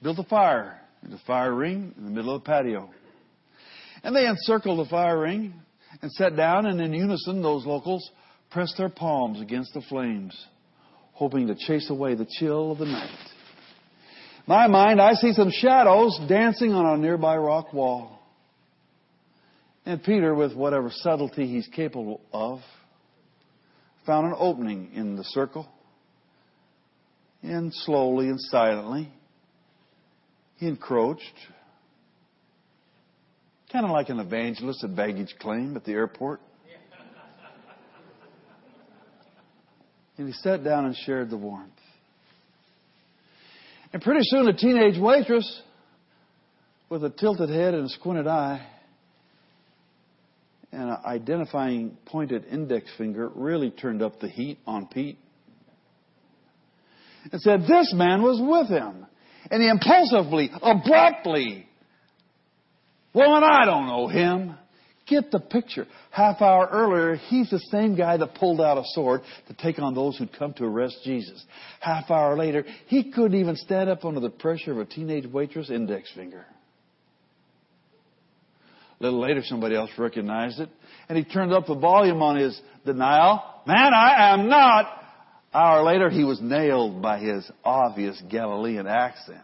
built 0.03 0.19
a 0.19 0.23
fire, 0.23 0.79
in 1.03 1.09
the 1.09 1.17
fire 1.25 1.55
ring 1.55 1.95
in 1.97 2.05
the 2.05 2.11
middle 2.11 2.35
of 2.35 2.43
the 2.43 2.45
patio. 2.45 2.91
And 4.03 4.15
they 4.15 4.27
encircled 4.27 4.85
the 4.85 4.89
fire 4.91 5.21
ring 5.21 5.55
and 6.03 6.11
sat 6.11 6.35
down, 6.35 6.67
and 6.67 6.79
in 6.79 6.93
unison, 6.93 7.41
those 7.41 7.65
locals 7.65 8.07
pressed 8.51 8.77
their 8.77 8.89
palms 8.89 9.41
against 9.41 9.73
the 9.73 9.81
flames, 9.89 10.39
hoping 11.13 11.47
to 11.47 11.55
chase 11.55 11.89
away 11.89 12.13
the 12.13 12.27
chill 12.37 12.73
of 12.73 12.77
the 12.77 12.85
night. 12.85 13.09
My 14.45 14.67
mind, 14.67 15.01
I 15.01 15.13
see 15.13 15.33
some 15.33 15.49
shadows 15.49 16.19
dancing 16.29 16.73
on 16.73 16.85
a 16.85 17.01
nearby 17.01 17.37
rock 17.37 17.73
wall. 17.73 18.19
And 19.83 20.03
Peter, 20.03 20.35
with 20.35 20.53
whatever 20.53 20.91
subtlety 20.91 21.47
he's 21.47 21.67
capable 21.73 22.21
of, 22.31 22.59
found 24.05 24.27
an 24.27 24.35
opening 24.37 24.91
in 24.93 25.15
the 25.15 25.23
circle 25.23 25.67
and 27.43 27.73
slowly 27.73 28.29
and 28.29 28.39
silently, 28.39 29.11
he 30.57 30.67
encroached, 30.67 31.21
kind 33.71 33.85
of 33.85 33.91
like 33.91 34.09
an 34.09 34.19
evangelist 34.19 34.83
at 34.83 34.95
baggage 34.95 35.35
claim 35.39 35.75
at 35.75 35.83
the 35.83 35.91
airport. 35.91 36.39
And 40.15 40.27
he 40.27 40.33
sat 40.33 40.63
down 40.63 40.85
and 40.85 40.95
shared 40.95 41.31
the 41.31 41.37
warmth. 41.37 41.71
And 43.91 44.01
pretty 44.01 44.21
soon 44.23 44.47
a 44.47 44.53
teenage 44.53 44.99
waitress 44.99 45.61
with 46.87 47.03
a 47.03 47.09
tilted 47.09 47.49
head 47.49 47.73
and 47.73 47.85
a 47.85 47.89
squinted 47.89 48.27
eye 48.27 48.63
and 50.73 50.89
an 50.89 50.97
identifying 51.05 51.97
pointed 52.05 52.45
index 52.45 52.89
finger 52.97 53.29
really 53.33 53.71
turned 53.71 54.01
up 54.01 54.19
the 54.19 54.27
heat 54.27 54.57
on 54.65 54.87
Pete 54.87 55.17
and 57.31 57.41
said 57.41 57.61
this 57.61 57.93
man 57.93 58.21
was 58.21 58.39
with 58.41 58.69
him. 58.69 59.05
And 59.51 59.61
he 59.61 59.69
impulsively, 59.69 60.49
abruptly, 60.61 61.67
well, 63.13 63.43
I 63.43 63.65
don't 63.65 63.87
know 63.87 64.07
him. 64.07 64.55
Get 65.05 65.31
the 65.31 65.39
picture. 65.39 65.85
Half 66.11 66.41
hour 66.41 66.67
earlier, 66.71 67.15
he's 67.15 67.49
the 67.49 67.59
same 67.59 67.95
guy 67.95 68.15
that 68.15 68.35
pulled 68.35 68.61
out 68.61 68.77
a 68.77 68.83
sword 68.85 69.21
to 69.47 69.53
take 69.53 69.77
on 69.77 69.93
those 69.93 70.17
who'd 70.17 70.31
come 70.37 70.53
to 70.53 70.63
arrest 70.63 70.97
Jesus. 71.03 71.43
Half 71.81 72.09
hour 72.09 72.37
later, 72.37 72.63
he 72.87 73.11
couldn't 73.11 73.37
even 73.37 73.57
stand 73.57 73.89
up 73.89 74.05
under 74.05 74.21
the 74.21 74.29
pressure 74.29 74.71
of 74.71 74.77
a 74.77 74.85
teenage 74.85 75.27
waitress' 75.27 75.69
index 75.69 76.09
finger. 76.15 76.45
A 79.03 79.07
little 79.07 79.19
later, 79.19 79.41
somebody 79.43 79.75
else 79.75 79.89
recognized 79.97 80.61
it, 80.61 80.69
and 81.09 81.17
he 81.17 81.25
turned 81.25 81.51
up 81.51 81.67
the 81.67 81.75
volume 81.75 82.21
on 82.21 82.37
his 82.37 82.57
denial. 82.85 83.43
Man, 83.67 83.93
I 83.93 84.33
am 84.33 84.47
not 84.47 85.03
hour 85.53 85.83
later, 85.83 86.09
he 86.09 86.23
was 86.23 86.39
nailed 86.41 87.01
by 87.01 87.19
his 87.19 87.49
obvious 87.65 88.21
Galilean 88.29 88.87
accent. 88.87 89.41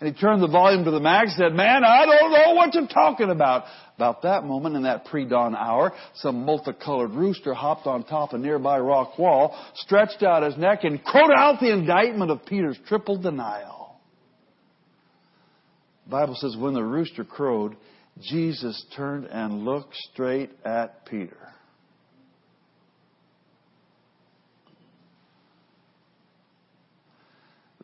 And 0.00 0.12
he 0.12 0.20
turned 0.20 0.42
the 0.42 0.48
volume 0.48 0.84
to 0.84 0.90
the 0.90 0.98
max 0.98 1.30
and 1.30 1.38
said, 1.38 1.52
Man, 1.54 1.84
I 1.84 2.06
don't 2.06 2.32
know 2.32 2.54
what 2.54 2.74
you're 2.74 2.88
talking 2.88 3.30
about. 3.30 3.66
About 3.94 4.22
that 4.22 4.42
moment 4.42 4.74
in 4.74 4.82
that 4.82 5.04
pre-dawn 5.04 5.54
hour, 5.54 5.92
some 6.16 6.44
multicolored 6.44 7.12
rooster 7.12 7.54
hopped 7.54 7.86
on 7.86 8.02
top 8.02 8.32
of 8.32 8.40
a 8.40 8.42
nearby 8.42 8.80
rock 8.80 9.16
wall, 9.16 9.56
stretched 9.76 10.24
out 10.24 10.42
his 10.42 10.56
neck, 10.58 10.80
and 10.82 11.02
crowed 11.04 11.30
out 11.34 11.60
the 11.60 11.72
indictment 11.72 12.32
of 12.32 12.44
Peter's 12.44 12.78
triple 12.88 13.16
denial. 13.16 13.96
The 16.04 16.10
Bible 16.10 16.34
says 16.34 16.56
when 16.58 16.74
the 16.74 16.82
rooster 16.82 17.24
crowed, 17.24 17.76
Jesus 18.20 18.84
turned 18.96 19.26
and 19.26 19.64
looked 19.64 19.94
straight 20.12 20.50
at 20.64 21.06
Peter. 21.06 21.36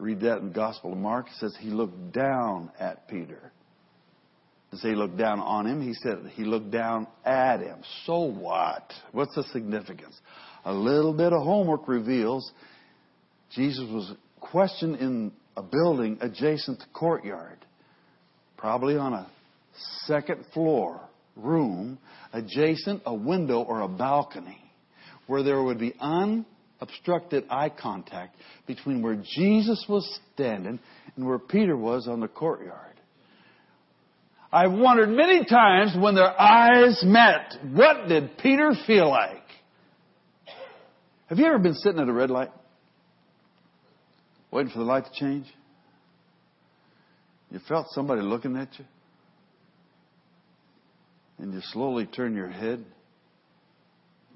read 0.03 0.21
that 0.21 0.39
in 0.39 0.49
the 0.49 0.55
Gospel 0.55 0.93
of 0.93 0.99
Mark. 0.99 1.29
It 1.29 1.35
says 1.39 1.57
he 1.61 1.71
looked 1.71 2.12
down 2.12 2.71
at 2.79 3.09
Peter. 3.09 3.53
Say 4.75 4.91
he 4.91 4.95
looked 4.95 5.19
down 5.19 5.39
on 5.39 5.67
him, 5.67 5.83
he 5.83 5.93
said 5.93 6.33
he 6.33 6.45
looked 6.45 6.71
down 6.71 7.07
at 7.27 7.61
him. 7.61 7.83
So 8.07 8.21
what? 8.23 8.91
What's 9.12 9.35
the 9.35 9.45
significance? 9.53 10.19
A 10.65 10.73
little 10.73 11.12
bit 11.12 11.35
of 11.35 11.43
homework 11.43 11.89
reveals 11.89 12.51
Jesus 13.55 13.85
was 13.91 14.12
questioned 14.41 14.97
in 14.97 15.33
a 15.59 15.62
building 15.62 16.17
adjacent 16.23 16.81
to 16.81 16.87
courtyard, 16.95 17.59
probably 18.57 18.97
on 18.97 19.12
a 19.12 19.31
second 20.07 20.45
floor 20.52 21.00
room 21.37 21.99
adjacent 22.33 23.02
a 23.07 23.14
window 23.14 23.61
or 23.61 23.81
a 23.81 23.88
balcony 23.88 24.59
where 25.26 25.43
there 25.43 25.62
would 25.62 25.79
be 25.79 25.95
unobstructed 26.00 27.45
eye 27.49 27.71
contact 27.71 28.37
between 28.67 29.02
where 29.02 29.17
Jesus 29.17 29.85
was 29.88 30.21
standing 30.35 30.79
and 31.17 31.26
where 31.26 31.38
Peter 31.38 31.76
was 31.76 32.09
on 32.09 32.21
the 32.21 32.29
courtyard. 32.29 32.93
I've 34.52 34.73
wondered 34.73 35.09
many 35.09 35.45
times 35.47 35.97
when 35.99 36.14
their 36.14 36.38
eyes 36.38 37.02
met, 37.07 37.55
what 37.73 38.09
did 38.09 38.37
Peter 38.37 38.73
feel 38.87 39.09
like? 39.09 39.38
Have 41.29 41.38
you 41.38 41.47
ever 41.47 41.59
been 41.59 41.75
sitting 41.75 41.99
at 41.99 42.09
a 42.09 42.12
red 42.12 42.31
light? 42.31 42.50
Waiting 44.50 44.71
for 44.71 44.81
the 44.81 44.85
light 44.85 45.07
to 45.07 45.11
change? 45.19 45.47
You 47.50 47.61
felt 47.67 47.87
somebody 47.93 48.21
looking 48.21 48.57
at 48.57 48.69
you? 48.79 48.85
And 51.43 51.53
you 51.53 51.61
slowly 51.73 52.07
turn 52.07 52.37
your 52.37 52.49
head 52.49 52.85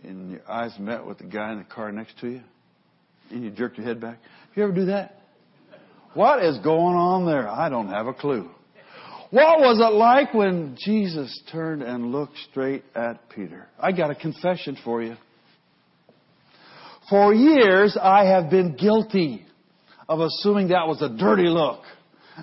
and 0.03 0.33
your 0.33 0.41
eyes 0.51 0.73
met 0.81 1.07
with 1.07 1.19
the 1.19 1.25
guy 1.25 1.53
in 1.53 1.59
the 1.59 1.65
car 1.65 1.93
next 1.93 2.19
to 2.19 2.29
you, 2.29 2.41
and 3.31 3.45
you 3.45 3.51
jerk 3.51 3.79
your 3.79 3.87
head 3.87 4.01
back. 4.01 4.19
You 4.57 4.65
ever 4.65 4.73
do 4.73 4.87
that? 4.87 5.21
What 6.15 6.45
is 6.45 6.59
going 6.59 6.97
on 6.97 7.25
there? 7.25 7.49
I 7.49 7.69
don't 7.69 7.89
have 7.89 8.09
a 8.09 8.13
clue. 8.13 8.51
What 9.31 9.61
was 9.61 9.79
it 9.79 9.95
like 9.95 10.35
when 10.35 10.77
Jesus 10.85 11.43
turned 11.53 11.83
and 11.83 12.11
looked 12.11 12.37
straight 12.51 12.83
at 12.97 13.29
Peter? 13.31 13.69
I 13.79 13.93
got 13.93 14.11
a 14.11 14.17
confession 14.17 14.77
for 14.85 15.01
you. 15.01 15.17
For 17.09 17.33
years, 17.33 17.97
I 18.01 18.25
have 18.25 18.51
been 18.51 18.75
guilty 18.75 19.47
of 20.09 20.19
assuming 20.19 20.69
that 20.69 20.89
was 20.89 21.01
a 21.03 21.09
dirty 21.09 21.47
look. 21.47 21.83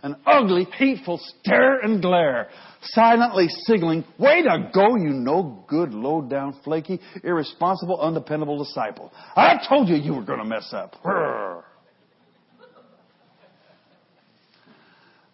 An 0.02 0.16
ugly, 0.26 0.66
hateful 0.78 1.20
stare 1.20 1.80
and 1.82 2.02
glare, 2.02 2.50
silently 2.82 3.48
signaling, 3.66 4.04
way 4.18 4.42
to 4.42 4.72
go, 4.74 4.96
you 4.96 5.10
no 5.10 5.64
good, 5.68 5.94
low 5.94 6.22
down, 6.22 6.60
flaky, 6.64 7.00
irresponsible, 7.24 8.00
undependable 8.02 8.58
disciple. 8.58 9.12
I 9.36 9.64
told 9.70 9.90
you 9.90 9.96
you 9.96 10.14
were 10.16 10.24
going 10.24 10.40
to 10.40 10.46
mess 10.46 10.74
up. 10.74 10.96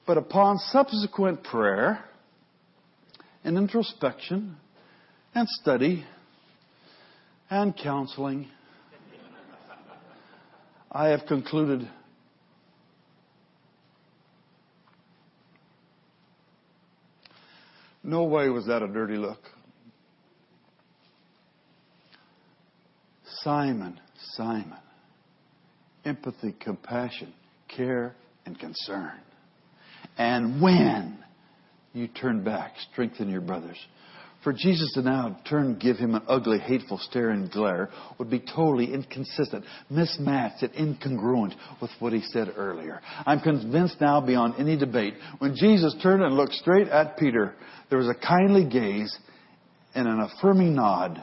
But 0.10 0.18
upon 0.18 0.58
subsequent 0.58 1.44
prayer 1.44 2.04
and 3.44 3.60
introspection 3.60 4.58
and 5.36 5.48
study 5.48 6.04
and 7.52 7.78
counseling, 7.78 8.48
I 10.92 11.10
have 11.10 11.28
concluded 11.28 11.88
no 18.10 18.24
way 18.24 18.50
was 18.50 18.66
that 18.66 18.82
a 18.82 18.88
dirty 18.88 19.18
look. 19.18 19.40
Simon, 23.44 24.00
Simon, 24.32 24.80
empathy, 26.04 26.56
compassion, 26.60 27.34
care, 27.68 28.16
and 28.46 28.60
concern. 28.60 29.14
And 30.18 30.62
when 30.62 31.24
you 31.94 32.08
turn 32.08 32.44
back, 32.44 32.74
strengthen 32.92 33.30
your 33.30 33.42
brothers. 33.42 33.78
For 34.44 34.54
Jesus 34.54 34.94
to 34.94 35.02
now 35.02 35.38
turn 35.50 35.78
give 35.80 35.98
him 35.98 36.16
an 36.16 36.22
ugly, 36.28 36.60
hateful 36.60 36.98
stare 36.98 37.32
and 37.32 37.52
glare 37.52 37.90
would 38.18 38.30
be 38.30 38.40
totally 38.40 38.94
inconsistent, 38.94 39.66
mismatched, 39.90 40.64
and 40.64 40.74
incongruent 40.74 41.54
with 41.82 41.92
what 42.00 42.14
he 42.14 42.22
said 42.22 42.54
earlier. 42.56 43.02
I'm 43.26 43.42
convinced 43.42 44.00
now 44.00 44.22
beyond 44.22 44.56
any 44.58 44.78
debate, 44.78 45.16
when 45.40 45.56
Jesus 45.56 45.94
turned 46.02 46.24
and 46.24 46.38
looked 46.38 46.54
straight 46.54 46.88
at 46.88 47.18
Peter, 47.18 47.54
there 47.90 48.00
was 48.00 48.08
a 48.08 48.16
kindly 48.16 48.64
gaze 48.70 49.18
and 49.94 50.08
an 50.08 50.22
affirming 50.22 50.74
nod, 50.74 51.22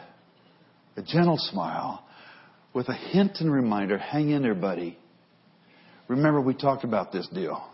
a 0.96 1.02
gentle 1.02 1.38
smile, 1.38 2.04
with 2.74 2.88
a 2.90 2.94
hint 2.94 3.38
and 3.40 3.50
reminder, 3.50 3.96
hang 3.96 4.28
in 4.28 4.42
there, 4.42 4.54
buddy. 4.54 4.98
Remember 6.08 6.42
we 6.42 6.52
talked 6.52 6.84
about 6.84 7.12
this 7.12 7.26
deal. 7.28 7.66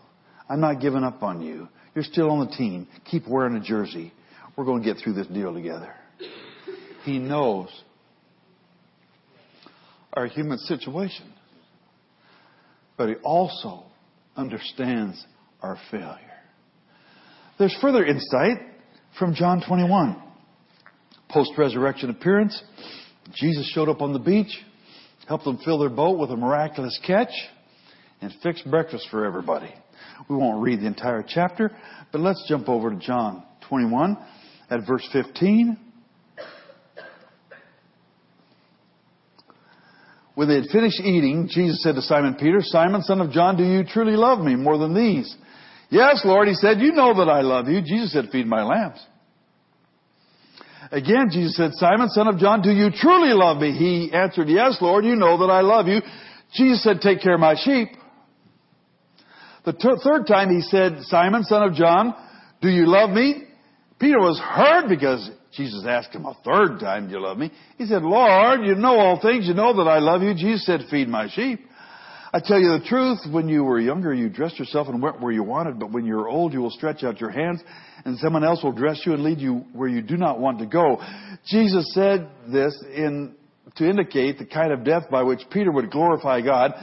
I'm 0.49 0.61
not 0.61 0.79
giving 0.79 1.03
up 1.03 1.21
on 1.21 1.41
you. 1.41 1.67
You're 1.93 2.05
still 2.05 2.31
on 2.31 2.47
the 2.47 2.55
team. 2.55 2.87
Keep 3.11 3.27
wearing 3.27 3.55
a 3.55 3.61
jersey. 3.61 4.13
We're 4.55 4.65
going 4.65 4.83
to 4.83 4.93
get 4.93 5.03
through 5.03 5.13
this 5.13 5.27
deal 5.27 5.53
together. 5.53 5.93
He 7.03 7.17
knows 7.19 7.69
our 10.13 10.27
human 10.27 10.57
situation, 10.59 11.33
but 12.97 13.09
He 13.09 13.15
also 13.23 13.83
understands 14.35 15.25
our 15.61 15.77
failure. 15.89 16.19
There's 17.57 17.75
further 17.81 18.05
insight 18.05 18.57
from 19.17 19.33
John 19.33 19.63
21. 19.67 20.21
Post 21.29 21.51
resurrection 21.57 22.11
appearance, 22.11 22.61
Jesus 23.33 23.71
showed 23.73 23.89
up 23.89 24.01
on 24.01 24.13
the 24.13 24.19
beach, 24.19 24.55
helped 25.27 25.45
them 25.45 25.57
fill 25.65 25.79
their 25.79 25.89
boat 25.89 26.19
with 26.19 26.29
a 26.29 26.37
miraculous 26.37 26.99
catch, 27.05 27.31
and 28.21 28.31
fixed 28.43 28.69
breakfast 28.69 29.07
for 29.09 29.25
everybody. 29.25 29.73
We 30.29 30.35
won't 30.35 30.61
read 30.61 30.79
the 30.79 30.87
entire 30.87 31.25
chapter, 31.27 31.71
but 32.11 32.21
let's 32.21 32.45
jump 32.47 32.69
over 32.69 32.91
to 32.91 32.95
John 32.95 33.43
21 33.67 34.17
at 34.73 34.87
verse 34.87 35.07
15. 35.13 35.77
When 40.35 40.47
they 40.47 40.55
had 40.55 40.65
finished 40.71 40.99
eating, 40.99 41.47
Jesus 41.49 41.83
said 41.83 41.93
to 41.93 42.01
Simon 42.01 42.35
Peter, 42.35 42.57
Simon, 42.61 43.03
son 43.03 43.21
of 43.21 43.31
John, 43.31 43.55
do 43.55 43.63
you 43.63 43.83
truly 43.83 44.17
love 44.17 44.39
me 44.39 44.55
more 44.55 44.79
than 44.79 44.95
these? 44.95 45.33
Yes, 45.91 46.23
Lord, 46.25 46.47
he 46.47 46.55
said, 46.55 46.79
you 46.79 46.91
know 46.91 47.13
that 47.19 47.29
I 47.29 47.41
love 47.41 47.67
you. 47.67 47.81
Jesus 47.81 48.13
said, 48.13 48.29
feed 48.31 48.47
my 48.47 48.63
lambs. 48.63 48.99
Again, 50.91 51.29
Jesus 51.31 51.55
said, 51.55 51.71
Simon, 51.73 52.09
son 52.09 52.27
of 52.27 52.39
John, 52.39 52.63
do 52.63 52.71
you 52.71 52.89
truly 52.91 53.33
love 53.33 53.57
me? 53.57 53.71
He 53.77 54.11
answered, 54.11 54.49
yes, 54.49 54.77
Lord, 54.81 55.05
you 55.05 55.15
know 55.15 55.37
that 55.37 55.53
I 55.53 55.61
love 55.61 55.87
you. 55.87 56.01
Jesus 56.53 56.83
said, 56.83 56.99
take 56.99 57.21
care 57.21 57.35
of 57.35 57.39
my 57.39 57.55
sheep. 57.55 57.89
The 59.65 59.73
ter- 59.73 59.97
third 59.97 60.25
time 60.27 60.49
he 60.49 60.61
said, 60.61 60.97
Simon, 61.03 61.43
son 61.43 61.61
of 61.61 61.75
John, 61.75 62.15
do 62.59 62.69
you 62.69 62.87
love 62.87 63.11
me? 63.11 63.43
Peter 63.99 64.19
was 64.19 64.39
hurt 64.39 64.89
because 64.89 65.29
Jesus 65.55 65.85
asked 65.87 66.13
him 66.13 66.25
a 66.25 66.35
third 66.43 66.79
time, 66.79 67.07
do 67.07 67.13
you 67.13 67.21
love 67.21 67.37
me? 67.37 67.51
He 67.77 67.85
said, 67.85 68.01
Lord, 68.01 68.61
you 68.65 68.75
know 68.75 68.97
all 68.97 69.21
things. 69.21 69.47
You 69.47 69.53
know 69.53 69.75
that 69.77 69.89
I 69.89 69.99
love 69.99 70.21
you. 70.21 70.33
Jesus 70.33 70.65
said, 70.65 70.81
feed 70.89 71.07
my 71.07 71.29
sheep. 71.29 71.59
I 72.35 72.39
tell 72.43 72.59
you 72.59 72.79
the 72.79 72.85
truth, 72.85 73.19
when 73.31 73.47
you 73.47 73.63
were 73.63 73.79
younger, 73.79 74.11
you 74.11 74.27
dressed 74.27 74.57
yourself 74.57 74.87
and 74.87 74.99
went 74.99 75.21
where 75.21 75.31
you 75.31 75.43
wanted, 75.43 75.77
but 75.79 75.91
when 75.91 76.03
you're 76.03 76.27
old, 76.27 76.51
you 76.51 76.61
will 76.61 76.71
stretch 76.71 77.03
out 77.03 77.21
your 77.21 77.29
hands 77.29 77.61
and 78.05 78.17
someone 78.17 78.43
else 78.43 78.63
will 78.63 78.71
dress 78.71 79.01
you 79.05 79.13
and 79.13 79.23
lead 79.23 79.39
you 79.39 79.65
where 79.73 79.87
you 79.87 80.01
do 80.01 80.17
not 80.17 80.39
want 80.39 80.57
to 80.57 80.65
go. 80.65 80.99
Jesus 81.45 81.93
said 81.93 82.27
this 82.51 82.83
in, 82.91 83.35
to 83.75 83.87
indicate 83.87 84.39
the 84.39 84.45
kind 84.45 84.73
of 84.73 84.83
death 84.83 85.03
by 85.11 85.21
which 85.21 85.41
Peter 85.51 85.71
would 85.71 85.91
glorify 85.91 86.41
God. 86.41 86.73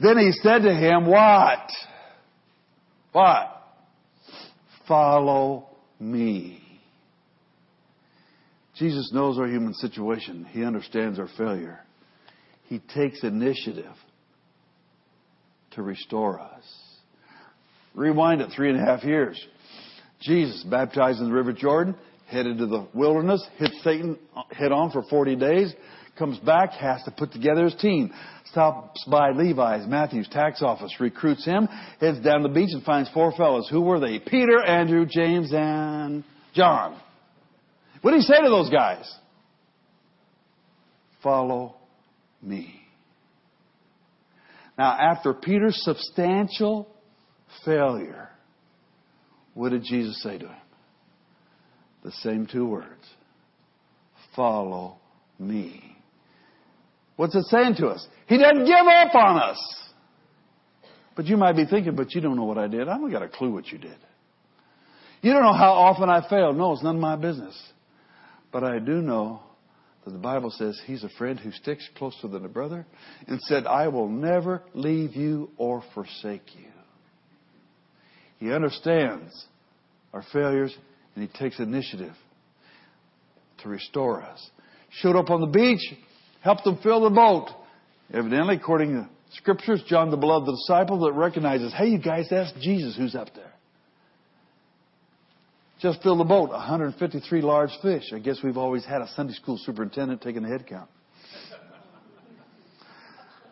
Then 0.00 0.18
he 0.18 0.32
said 0.32 0.62
to 0.62 0.74
him, 0.74 1.06
what? 1.06 1.70
What? 3.12 3.62
Follow 4.88 5.68
me. 5.98 6.62
Jesus 8.76 9.10
knows 9.12 9.38
our 9.38 9.46
human 9.46 9.74
situation. 9.74 10.46
He 10.50 10.64
understands 10.64 11.18
our 11.18 11.28
failure. 11.38 11.80
He 12.64 12.80
takes 12.94 13.22
initiative 13.22 13.94
to 15.72 15.82
restore 15.82 16.40
us. 16.40 16.64
Rewind 17.94 18.42
it 18.42 18.50
three 18.54 18.70
and 18.70 18.80
a 18.80 18.84
half 18.84 19.04
years. 19.04 19.42
Jesus, 20.20 20.62
baptized 20.64 21.20
in 21.20 21.28
the 21.28 21.32
River 21.32 21.52
Jordan, 21.52 21.94
headed 22.26 22.58
to 22.58 22.66
the 22.66 22.86
wilderness, 22.92 23.46
hit 23.56 23.70
Satan 23.82 24.18
uh, 24.36 24.42
head 24.50 24.72
on 24.72 24.90
for 24.90 25.02
40 25.08 25.36
days, 25.36 25.74
comes 26.18 26.38
back, 26.38 26.72
has 26.72 27.02
to 27.04 27.10
put 27.10 27.32
together 27.32 27.64
his 27.64 27.74
team. 27.76 28.12
Stops 28.56 29.04
by 29.06 29.32
Levi's, 29.32 29.86
Matthew's 29.86 30.28
tax 30.28 30.62
office, 30.62 30.90
recruits 30.98 31.44
him, 31.44 31.68
heads 32.00 32.20
down 32.20 32.42
the 32.42 32.48
beach 32.48 32.70
and 32.72 32.82
finds 32.84 33.10
four 33.10 33.30
fellows. 33.32 33.68
Who 33.70 33.82
were 33.82 34.00
they? 34.00 34.18
Peter, 34.18 34.64
Andrew, 34.64 35.04
James, 35.04 35.52
and 35.52 36.24
John. 36.54 36.98
What 38.00 38.12
did 38.12 38.22
he 38.22 38.26
say 38.26 38.40
to 38.40 38.48
those 38.48 38.70
guys? 38.70 39.14
Follow 41.22 41.76
me. 42.40 42.80
Now, 44.78 44.92
after 44.92 45.34
Peter's 45.34 45.78
substantial 45.84 46.88
failure, 47.62 48.30
what 49.52 49.68
did 49.68 49.82
Jesus 49.82 50.22
say 50.22 50.38
to 50.38 50.46
him? 50.46 50.62
The 52.04 52.12
same 52.22 52.46
two 52.46 52.66
words. 52.66 53.04
Follow 54.34 54.96
me. 55.38 55.95
What's 57.16 57.34
it 57.34 57.44
saying 57.46 57.76
to 57.78 57.88
us? 57.88 58.06
He 58.26 58.38
doesn't 58.38 58.66
give 58.66 58.74
up 58.74 59.14
on 59.14 59.42
us. 59.42 59.76
But 61.16 61.26
you 61.26 61.36
might 61.36 61.56
be 61.56 61.64
thinking, 61.64 61.96
but 61.96 62.14
you 62.14 62.20
don't 62.20 62.36
know 62.36 62.44
what 62.44 62.58
I 62.58 62.68
did. 62.68 62.88
I 62.88 62.98
don't 62.98 63.10
got 63.10 63.22
a 63.22 63.28
clue 63.28 63.50
what 63.50 63.68
you 63.68 63.78
did. 63.78 63.96
You 65.22 65.32
don't 65.32 65.42
know 65.42 65.54
how 65.54 65.72
often 65.72 66.10
I 66.10 66.28
failed. 66.28 66.56
No, 66.56 66.72
it's 66.72 66.82
none 66.82 66.96
of 66.96 67.00
my 67.00 67.16
business. 67.16 67.58
But 68.52 68.64
I 68.64 68.78
do 68.78 69.00
know 69.00 69.40
that 70.04 70.10
the 70.10 70.18
Bible 70.18 70.50
says 70.50 70.80
he's 70.84 71.02
a 71.04 71.08
friend 71.18 71.40
who 71.40 71.50
sticks 71.52 71.88
closer 71.96 72.28
than 72.28 72.44
a 72.44 72.48
brother 72.48 72.86
and 73.26 73.40
said, 73.42 73.66
I 73.66 73.88
will 73.88 74.08
never 74.08 74.62
leave 74.74 75.16
you 75.16 75.50
or 75.56 75.82
forsake 75.94 76.54
you. 76.54 76.68
He 78.38 78.52
understands 78.52 79.46
our 80.12 80.24
failures 80.32 80.76
and 81.14 81.28
he 81.28 81.38
takes 81.38 81.58
initiative 81.58 82.14
to 83.62 83.68
restore 83.68 84.22
us. 84.22 84.50
Showed 85.00 85.16
up 85.16 85.30
on 85.30 85.40
the 85.40 85.46
beach, 85.46 85.98
helped 86.46 86.62
them 86.62 86.78
fill 86.80 87.00
the 87.00 87.10
boat. 87.10 87.48
Evidently, 88.14 88.54
according 88.54 88.92
to 88.92 89.08
scriptures, 89.32 89.82
John 89.88 90.12
the 90.12 90.16
beloved 90.16 90.46
disciple 90.46 91.00
that 91.00 91.12
recognizes, 91.12 91.74
hey, 91.74 91.88
you 91.88 91.98
guys, 91.98 92.28
that's 92.30 92.52
Jesus 92.60 92.96
who's 92.96 93.16
up 93.16 93.34
there. 93.34 93.52
Just 95.80 96.04
fill 96.04 96.16
the 96.16 96.24
boat, 96.24 96.50
153 96.50 97.42
large 97.42 97.72
fish. 97.82 98.04
I 98.14 98.20
guess 98.20 98.38
we've 98.44 98.56
always 98.56 98.84
had 98.84 99.02
a 99.02 99.08
Sunday 99.16 99.34
school 99.34 99.58
superintendent 99.60 100.22
taking 100.22 100.42
the 100.42 100.48
head 100.48 100.68
count. 100.68 100.88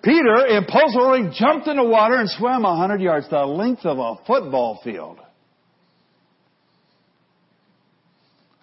Peter 0.05 0.47
impulsively 0.47 1.37
jumped 1.37 1.67
in 1.67 1.77
the 1.77 1.83
water 1.83 2.15
and 2.15 2.31
swam 2.31 2.63
100 2.63 3.01
yards, 3.01 3.29
the 3.29 3.45
length 3.45 3.85
of 3.85 3.99
a 3.99 4.25
football 4.25 4.81
field. 4.85 5.19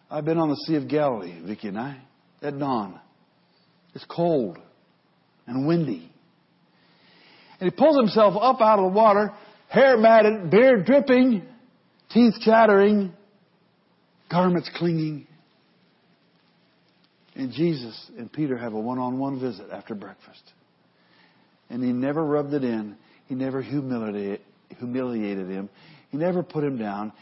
I've 0.10 0.24
been 0.24 0.38
on 0.38 0.50
the 0.50 0.56
Sea 0.68 0.76
of 0.76 0.88
Galilee, 0.88 1.42
Vicki 1.46 1.68
and 1.68 1.78
I, 1.78 1.98
at 2.42 2.58
dawn. 2.58 2.98
It's 3.94 4.06
cold 4.06 4.58
and 5.48 5.68
windy. 5.68 6.12
And 7.60 7.72
he 7.72 7.76
pulls 7.76 7.98
himself 7.98 8.36
up 8.42 8.62
out 8.62 8.80
of 8.80 8.92
the 8.92 8.98
water, 8.98 9.32
hair 9.70 9.98
matted, 9.98 10.50
beard 10.50 10.86
dripping, 10.86 11.44
teeth 12.12 12.34
chattering, 12.44 13.14
garments 14.30 14.70
clinging. 14.76 15.28
And 17.36 17.52
Jesus 17.52 18.12
and 18.18 18.32
Peter 18.32 18.58
have 18.58 18.74
a 18.74 18.80
one 18.80 19.00
on 19.00 19.20
one 19.20 19.40
visit 19.40 19.68
after 19.72 19.96
breakfast. 19.96 20.42
And 21.70 21.84
he 21.84 21.92
never 21.94 22.24
rubbed 22.24 22.54
it 22.54 22.64
in, 22.64 22.98
he 23.28 23.36
never 23.36 23.62
humiliated, 23.62 24.42
humiliated 24.78 25.48
him, 25.48 25.70
He 26.10 26.18
never 26.18 26.44
put 26.44 26.64
him 26.64 26.78
down. 26.78 27.14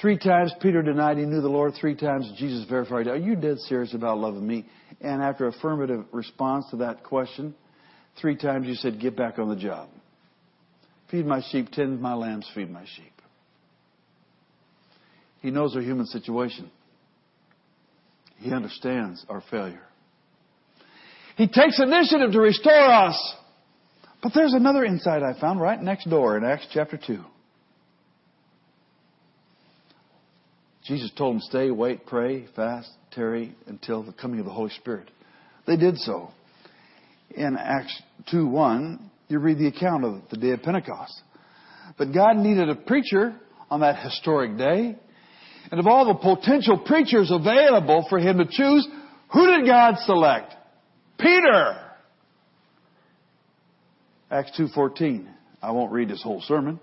Three 0.00 0.16
times 0.16 0.52
Peter 0.62 0.82
denied 0.82 1.18
he 1.18 1.24
knew 1.24 1.42
the 1.42 1.48
Lord. 1.48 1.74
Three 1.78 1.94
times 1.94 2.32
Jesus 2.38 2.66
verified, 2.68 3.06
Are 3.08 3.16
you 3.16 3.36
dead 3.36 3.58
serious 3.58 3.92
about 3.92 4.18
loving 4.18 4.46
me? 4.46 4.64
And 5.00 5.22
after 5.22 5.46
affirmative 5.46 6.04
response 6.12 6.66
to 6.70 6.76
that 6.76 7.04
question, 7.04 7.54
three 8.20 8.36
times 8.36 8.66
you 8.66 8.74
said, 8.74 9.00
Get 9.00 9.16
back 9.16 9.38
on 9.38 9.48
the 9.48 9.56
job. 9.56 9.88
Feed 11.10 11.26
my 11.26 11.42
sheep, 11.50 11.70
tend 11.70 12.00
my 12.00 12.14
lambs, 12.14 12.48
feed 12.54 12.70
my 12.70 12.84
sheep. 12.84 13.12
He 15.40 15.50
knows 15.50 15.74
our 15.74 15.82
human 15.82 16.06
situation. 16.06 16.70
He 18.36 18.52
understands 18.52 19.24
our 19.28 19.42
failure. 19.50 19.82
He 21.36 21.46
takes 21.46 21.80
initiative 21.80 22.32
to 22.32 22.40
restore 22.40 22.72
us. 22.92 23.34
But 24.22 24.32
there's 24.34 24.52
another 24.52 24.84
insight 24.84 25.22
I 25.22 25.38
found 25.40 25.60
right 25.60 25.80
next 25.80 26.08
door 26.08 26.36
in 26.36 26.44
Acts 26.44 26.66
chapter 26.72 26.98
2. 26.98 27.24
Jesus 30.90 31.12
told 31.16 31.36
them, 31.36 31.40
stay, 31.42 31.70
wait, 31.70 32.04
pray, 32.04 32.46
fast, 32.56 32.90
tarry 33.12 33.54
until 33.68 34.02
the 34.02 34.12
coming 34.12 34.40
of 34.40 34.44
the 34.44 34.50
Holy 34.50 34.70
Spirit. 34.70 35.08
They 35.64 35.76
did 35.76 35.96
so. 35.98 36.30
In 37.30 37.56
Acts 37.56 38.02
2 38.32 38.44
1, 38.44 39.10
you 39.28 39.38
read 39.38 39.58
the 39.58 39.68
account 39.68 40.04
of 40.04 40.22
the 40.32 40.36
day 40.36 40.50
of 40.50 40.64
Pentecost. 40.64 41.12
But 41.96 42.12
God 42.12 42.38
needed 42.38 42.68
a 42.70 42.74
preacher 42.74 43.36
on 43.70 43.82
that 43.82 44.02
historic 44.02 44.58
day. 44.58 44.96
And 45.70 45.78
of 45.78 45.86
all 45.86 46.06
the 46.06 46.14
potential 46.14 46.82
preachers 46.84 47.30
available 47.30 48.04
for 48.10 48.18
him 48.18 48.38
to 48.38 48.46
choose, 48.50 48.88
who 49.32 49.46
did 49.46 49.66
God 49.66 49.94
select? 50.06 50.52
Peter! 51.20 51.76
Acts 54.28 54.58
2.14. 54.58 55.28
I 55.62 55.70
won't 55.70 55.92
read 55.92 56.08
this 56.08 56.20
whole 56.20 56.40
sermon. 56.40 56.80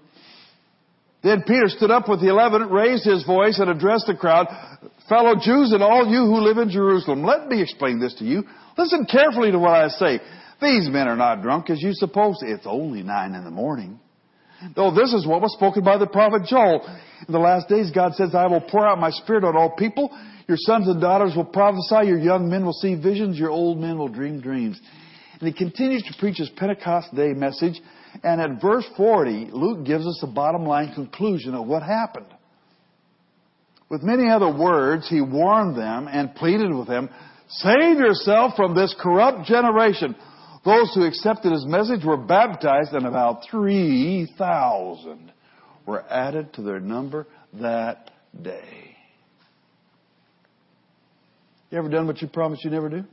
Then 1.28 1.44
Peter 1.44 1.68
stood 1.68 1.92
up 1.92 2.08
with 2.08 2.22
the 2.22 2.30
eleven, 2.30 2.70
raised 2.70 3.04
his 3.04 3.26
voice, 3.26 3.60
and 3.60 3.70
addressed 3.70 4.08
the 4.08 4.16
crowd, 4.16 4.48
Fellow 5.10 5.36
Jews 5.36 5.74
and 5.74 5.84
all 5.84 6.08
you 6.08 6.24
who 6.24 6.40
live 6.40 6.58
in 6.58 6.70
Jerusalem, 6.70 7.24
let 7.24 7.50
me 7.50 7.62
explain 7.62 8.00
this 8.00 8.13
to 8.16 8.24
you. 8.24 8.44
Listen 8.78 9.06
carefully 9.06 9.52
to 9.52 9.60
what 9.60 9.72
I 9.72 9.90
say. 9.90 10.22
These 10.62 10.90
men 10.90 11.10
are 11.10 11.18
not 11.18 11.42
drunk 11.42 11.70
as 11.70 11.82
you 11.82 11.92
suppose. 11.94 12.38
It's 12.42 12.66
only 12.66 13.04
nine 13.04 13.34
in 13.36 13.44
the 13.44 13.52
morning. 13.52 14.00
Though 14.74 14.92
this 14.92 15.13
is 15.13 15.28
what 15.28 15.42
was 15.42 15.52
spoken 15.52 15.84
by 15.84 15.98
the 15.98 16.08
prophet 16.08 16.44
Joel. 16.46 16.82
In 17.28 17.34
the 17.34 17.40
last 17.40 17.68
days, 17.68 17.92
God 17.92 18.13
says, 18.16 18.34
I 18.34 18.48
will 18.48 18.62
pour 18.62 18.88
out 18.88 18.98
my 18.98 19.12
spirit 19.12 19.44
on 19.44 19.58
all 19.58 19.76
people. 19.76 20.10
Your 20.48 20.58
sons 20.58 20.88
and 20.88 21.02
daughters 21.02 21.36
will 21.36 21.46
prophesy. 21.46 22.08
Your 22.08 22.20
young 22.20 22.50
men 22.50 22.63
will 22.63 22.72
see 22.74 22.96
visions. 22.96 23.38
Your 23.38 23.52
old 23.52 23.80
men 23.80 23.98
will 23.98 24.08
dream 24.08 24.40
dreams. 24.40 24.80
And 25.40 25.48
he 25.48 25.54
continues 25.54 26.04
to 26.04 26.16
preach 26.20 26.38
his 26.38 26.50
Pentecost 26.50 27.13
Day 27.13 27.34
message. 27.34 27.82
And 28.24 28.42
at 28.42 28.62
verse 28.62 28.86
40, 28.96 29.50
Luke 29.52 29.86
gives 29.86 30.06
us 30.06 30.20
a 30.24 30.28
bottom 30.28 30.66
line 30.66 30.94
conclusion 30.94 31.54
of 31.54 31.68
what 31.68 31.84
happened. 31.84 32.28
With 33.90 34.04
many 34.04 34.30
other 34.30 34.52
words, 34.52 35.08
he 35.08 35.22
warned 35.22 35.78
them 35.78 36.08
and 36.08 36.36
pleaded 36.36 36.74
with 36.74 36.88
them, 36.88 37.10
Save 37.50 37.98
yourself 37.98 38.56
from 38.56 38.76
this 38.76 38.94
corrupt 39.00 39.46
generation. 39.46 40.16
Those 40.66 40.94
who 40.94 41.06
accepted 41.06 41.54
his 41.54 41.66
message 41.66 42.04
were 42.04 42.18
baptized, 42.18 42.92
and 42.92 43.06
about 43.06 43.44
3,000 43.50 45.32
were 45.86 46.04
added 46.10 46.54
to 46.54 46.62
their 46.62 46.82
number 46.82 47.26
that 47.54 48.12
day. 48.42 48.96
You 51.70 51.78
ever 51.78 51.90
done 51.90 52.08
what 52.08 52.22
you 52.22 52.28
promised 52.28 52.66
you 52.66 52.72
never 52.72 52.90
do? 52.90 53.04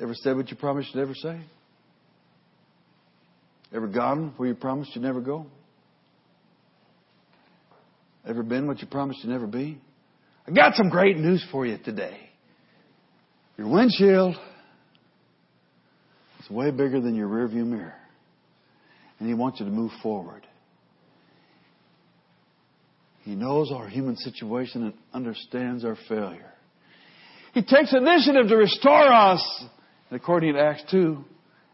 Ever 0.00 0.14
said 0.14 0.36
what 0.36 0.50
you 0.50 0.56
promised 0.56 0.94
you 0.94 1.00
never 1.00 1.14
say? 1.14 1.40
Ever 3.74 3.86
gone 3.86 4.34
where 4.36 4.48
you 4.48 4.54
promised 4.54 4.94
you'd 4.94 5.04
never 5.04 5.20
go? 5.20 5.46
Ever 8.26 8.42
been 8.42 8.66
what 8.66 8.80
you 8.80 8.86
promised 8.86 9.20
you'd 9.22 9.30
never 9.30 9.46
be? 9.46 9.80
I 10.46 10.50
got 10.50 10.74
some 10.74 10.90
great 10.90 11.16
news 11.16 11.44
for 11.50 11.64
you 11.64 11.78
today. 11.78 12.18
Your 13.56 13.68
windshield 13.68 14.36
is 16.40 16.50
way 16.50 16.70
bigger 16.70 17.00
than 17.00 17.14
your 17.14 17.28
rearview 17.28 17.66
mirror. 17.66 17.94
And 19.18 19.28
He 19.28 19.34
wants 19.34 19.60
you 19.60 19.66
to 19.66 19.72
move 19.72 19.92
forward. 20.02 20.46
He 23.22 23.34
knows 23.34 23.70
our 23.70 23.86
human 23.86 24.16
situation 24.16 24.84
and 24.84 24.94
understands 25.12 25.84
our 25.84 25.96
failure. 26.08 26.52
He 27.52 27.62
takes 27.62 27.92
initiative 27.92 28.48
to 28.48 28.56
restore 28.56 29.12
us. 29.12 29.64
And 30.10 30.20
according 30.20 30.54
to 30.54 30.60
Acts 30.60 30.84
2, 30.90 31.24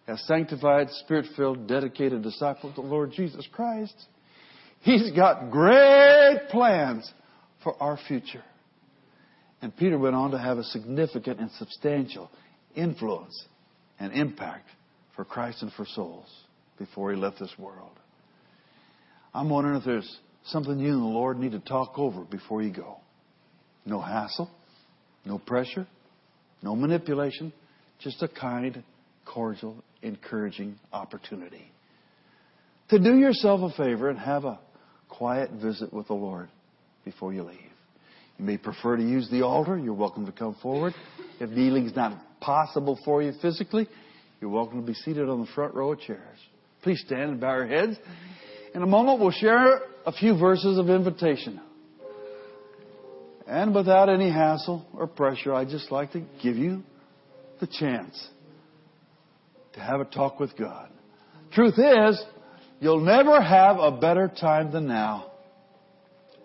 as 0.07 0.25
sanctified, 0.27 0.89
spirit 0.91 1.27
filled, 1.37 1.67
dedicated 1.67 2.23
disciple 2.23 2.71
of 2.71 2.77
the 2.77 2.83
Lord 2.83 3.13
Jesus 3.13 3.47
Christ, 3.53 3.95
He's 4.81 5.11
got 5.13 5.51
great 5.51 6.43
plans 6.51 7.11
for 7.65 7.81
our 7.83 7.99
future. 8.07 8.45
And 9.61 9.77
Peter 9.77 9.99
went 9.99 10.15
on 10.15 10.31
to 10.31 10.39
have 10.39 10.59
a 10.59 10.65
significant 10.65 11.41
and 11.41 11.51
substantial 11.53 12.31
influence 12.77 13.47
and 13.99 14.13
impact 14.13 14.69
for 15.17 15.25
Christ 15.25 15.63
and 15.63 15.73
for 15.73 15.87
souls 15.87 16.29
before 16.79 17.11
he 17.11 17.17
left 17.17 17.41
this 17.41 17.53
world. 17.59 17.99
I'm 19.35 19.49
wondering 19.49 19.77
if 19.77 19.85
there's 19.85 20.19
something 20.45 20.79
you 20.79 20.93
and 20.93 21.03
the 21.03 21.07
Lord 21.07 21.39
need 21.39 21.53
to 21.53 21.59
talk 21.59 21.99
over 21.99 22.23
before 22.23 22.63
you 22.63 22.73
go. 22.73 22.99
No 23.85 24.01
hassle, 24.01 24.51
no 25.25 25.39
pressure, 25.39 25.87
no 26.63 26.77
manipulation, 26.77 27.53
just 28.01 28.23
a 28.23 28.29
kind, 28.29 28.85
cordial, 29.37 29.85
encouraging 30.01 30.79
opportunity 30.95 31.71
to 32.89 32.99
do 32.99 33.19
yourself 33.19 33.61
a 33.61 33.77
favor 33.77 34.09
and 34.09 34.19
have 34.19 34.47
a 34.47 34.59
quiet 35.11 35.51
visit 35.63 35.93
with 35.93 36.07
the 36.07 36.15
Lord 36.15 36.49
before 37.05 37.35
you 37.35 37.43
leave. 37.43 37.59
You 38.39 38.47
may 38.47 38.57
prefer 38.57 38.97
to 38.97 39.03
use 39.03 39.29
the 39.31 39.43
altar. 39.43 39.77
You're 39.77 39.93
welcome 39.93 40.25
to 40.25 40.33
come 40.33 40.57
forward. 40.63 40.95
If 41.39 41.51
kneeling 41.51 41.85
is 41.85 41.95
not 41.95 42.19
possible 42.41 42.99
for 43.05 43.23
you 43.23 43.33
physically, 43.43 43.87
you're 44.41 44.49
welcome 44.49 44.81
to 44.81 44.87
be 44.87 44.95
seated 44.95 45.29
on 45.29 45.43
the 45.43 45.47
front 45.55 45.75
row 45.75 45.93
of 45.93 46.01
chairs. 46.01 46.39
Please 46.83 47.03
stand 47.05 47.31
and 47.33 47.41
bow 47.41 47.57
your 47.57 47.67
heads. 47.67 47.99
In 48.75 48.83
a 48.83 48.87
moment, 48.87 49.21
we'll 49.21 49.33
share 49.33 49.81
a 50.07 50.13
few 50.13 50.39
verses 50.39 50.79
of 50.79 50.89
invitation. 50.89 51.61
And 53.47 53.75
without 53.75 54.09
any 54.09 54.31
hassle 54.31 54.87
or 54.95 55.07
pressure, 55.07 55.53
I'd 55.53 55.69
just 55.69 55.93
like 55.93 56.13
to 56.13 56.23
give 56.43 56.57
you 56.57 56.83
the 57.61 57.67
chance 57.67 58.29
to 59.77 59.81
have 59.83 60.01
a 60.01 60.05
talk 60.05 60.41
with 60.41 60.57
God. 60.57 60.89
Truth 61.53 61.79
is, 61.79 62.23
you'll 62.81 63.05
never 63.05 63.41
have 63.41 63.79
a 63.79 63.93
better 63.93 64.29
time 64.29 64.73
than 64.73 64.87
now 64.89 65.31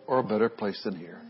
or 0.06 0.20
a 0.20 0.24
better 0.24 0.50
place 0.50 0.80
than 0.84 0.96
here. 0.96 1.22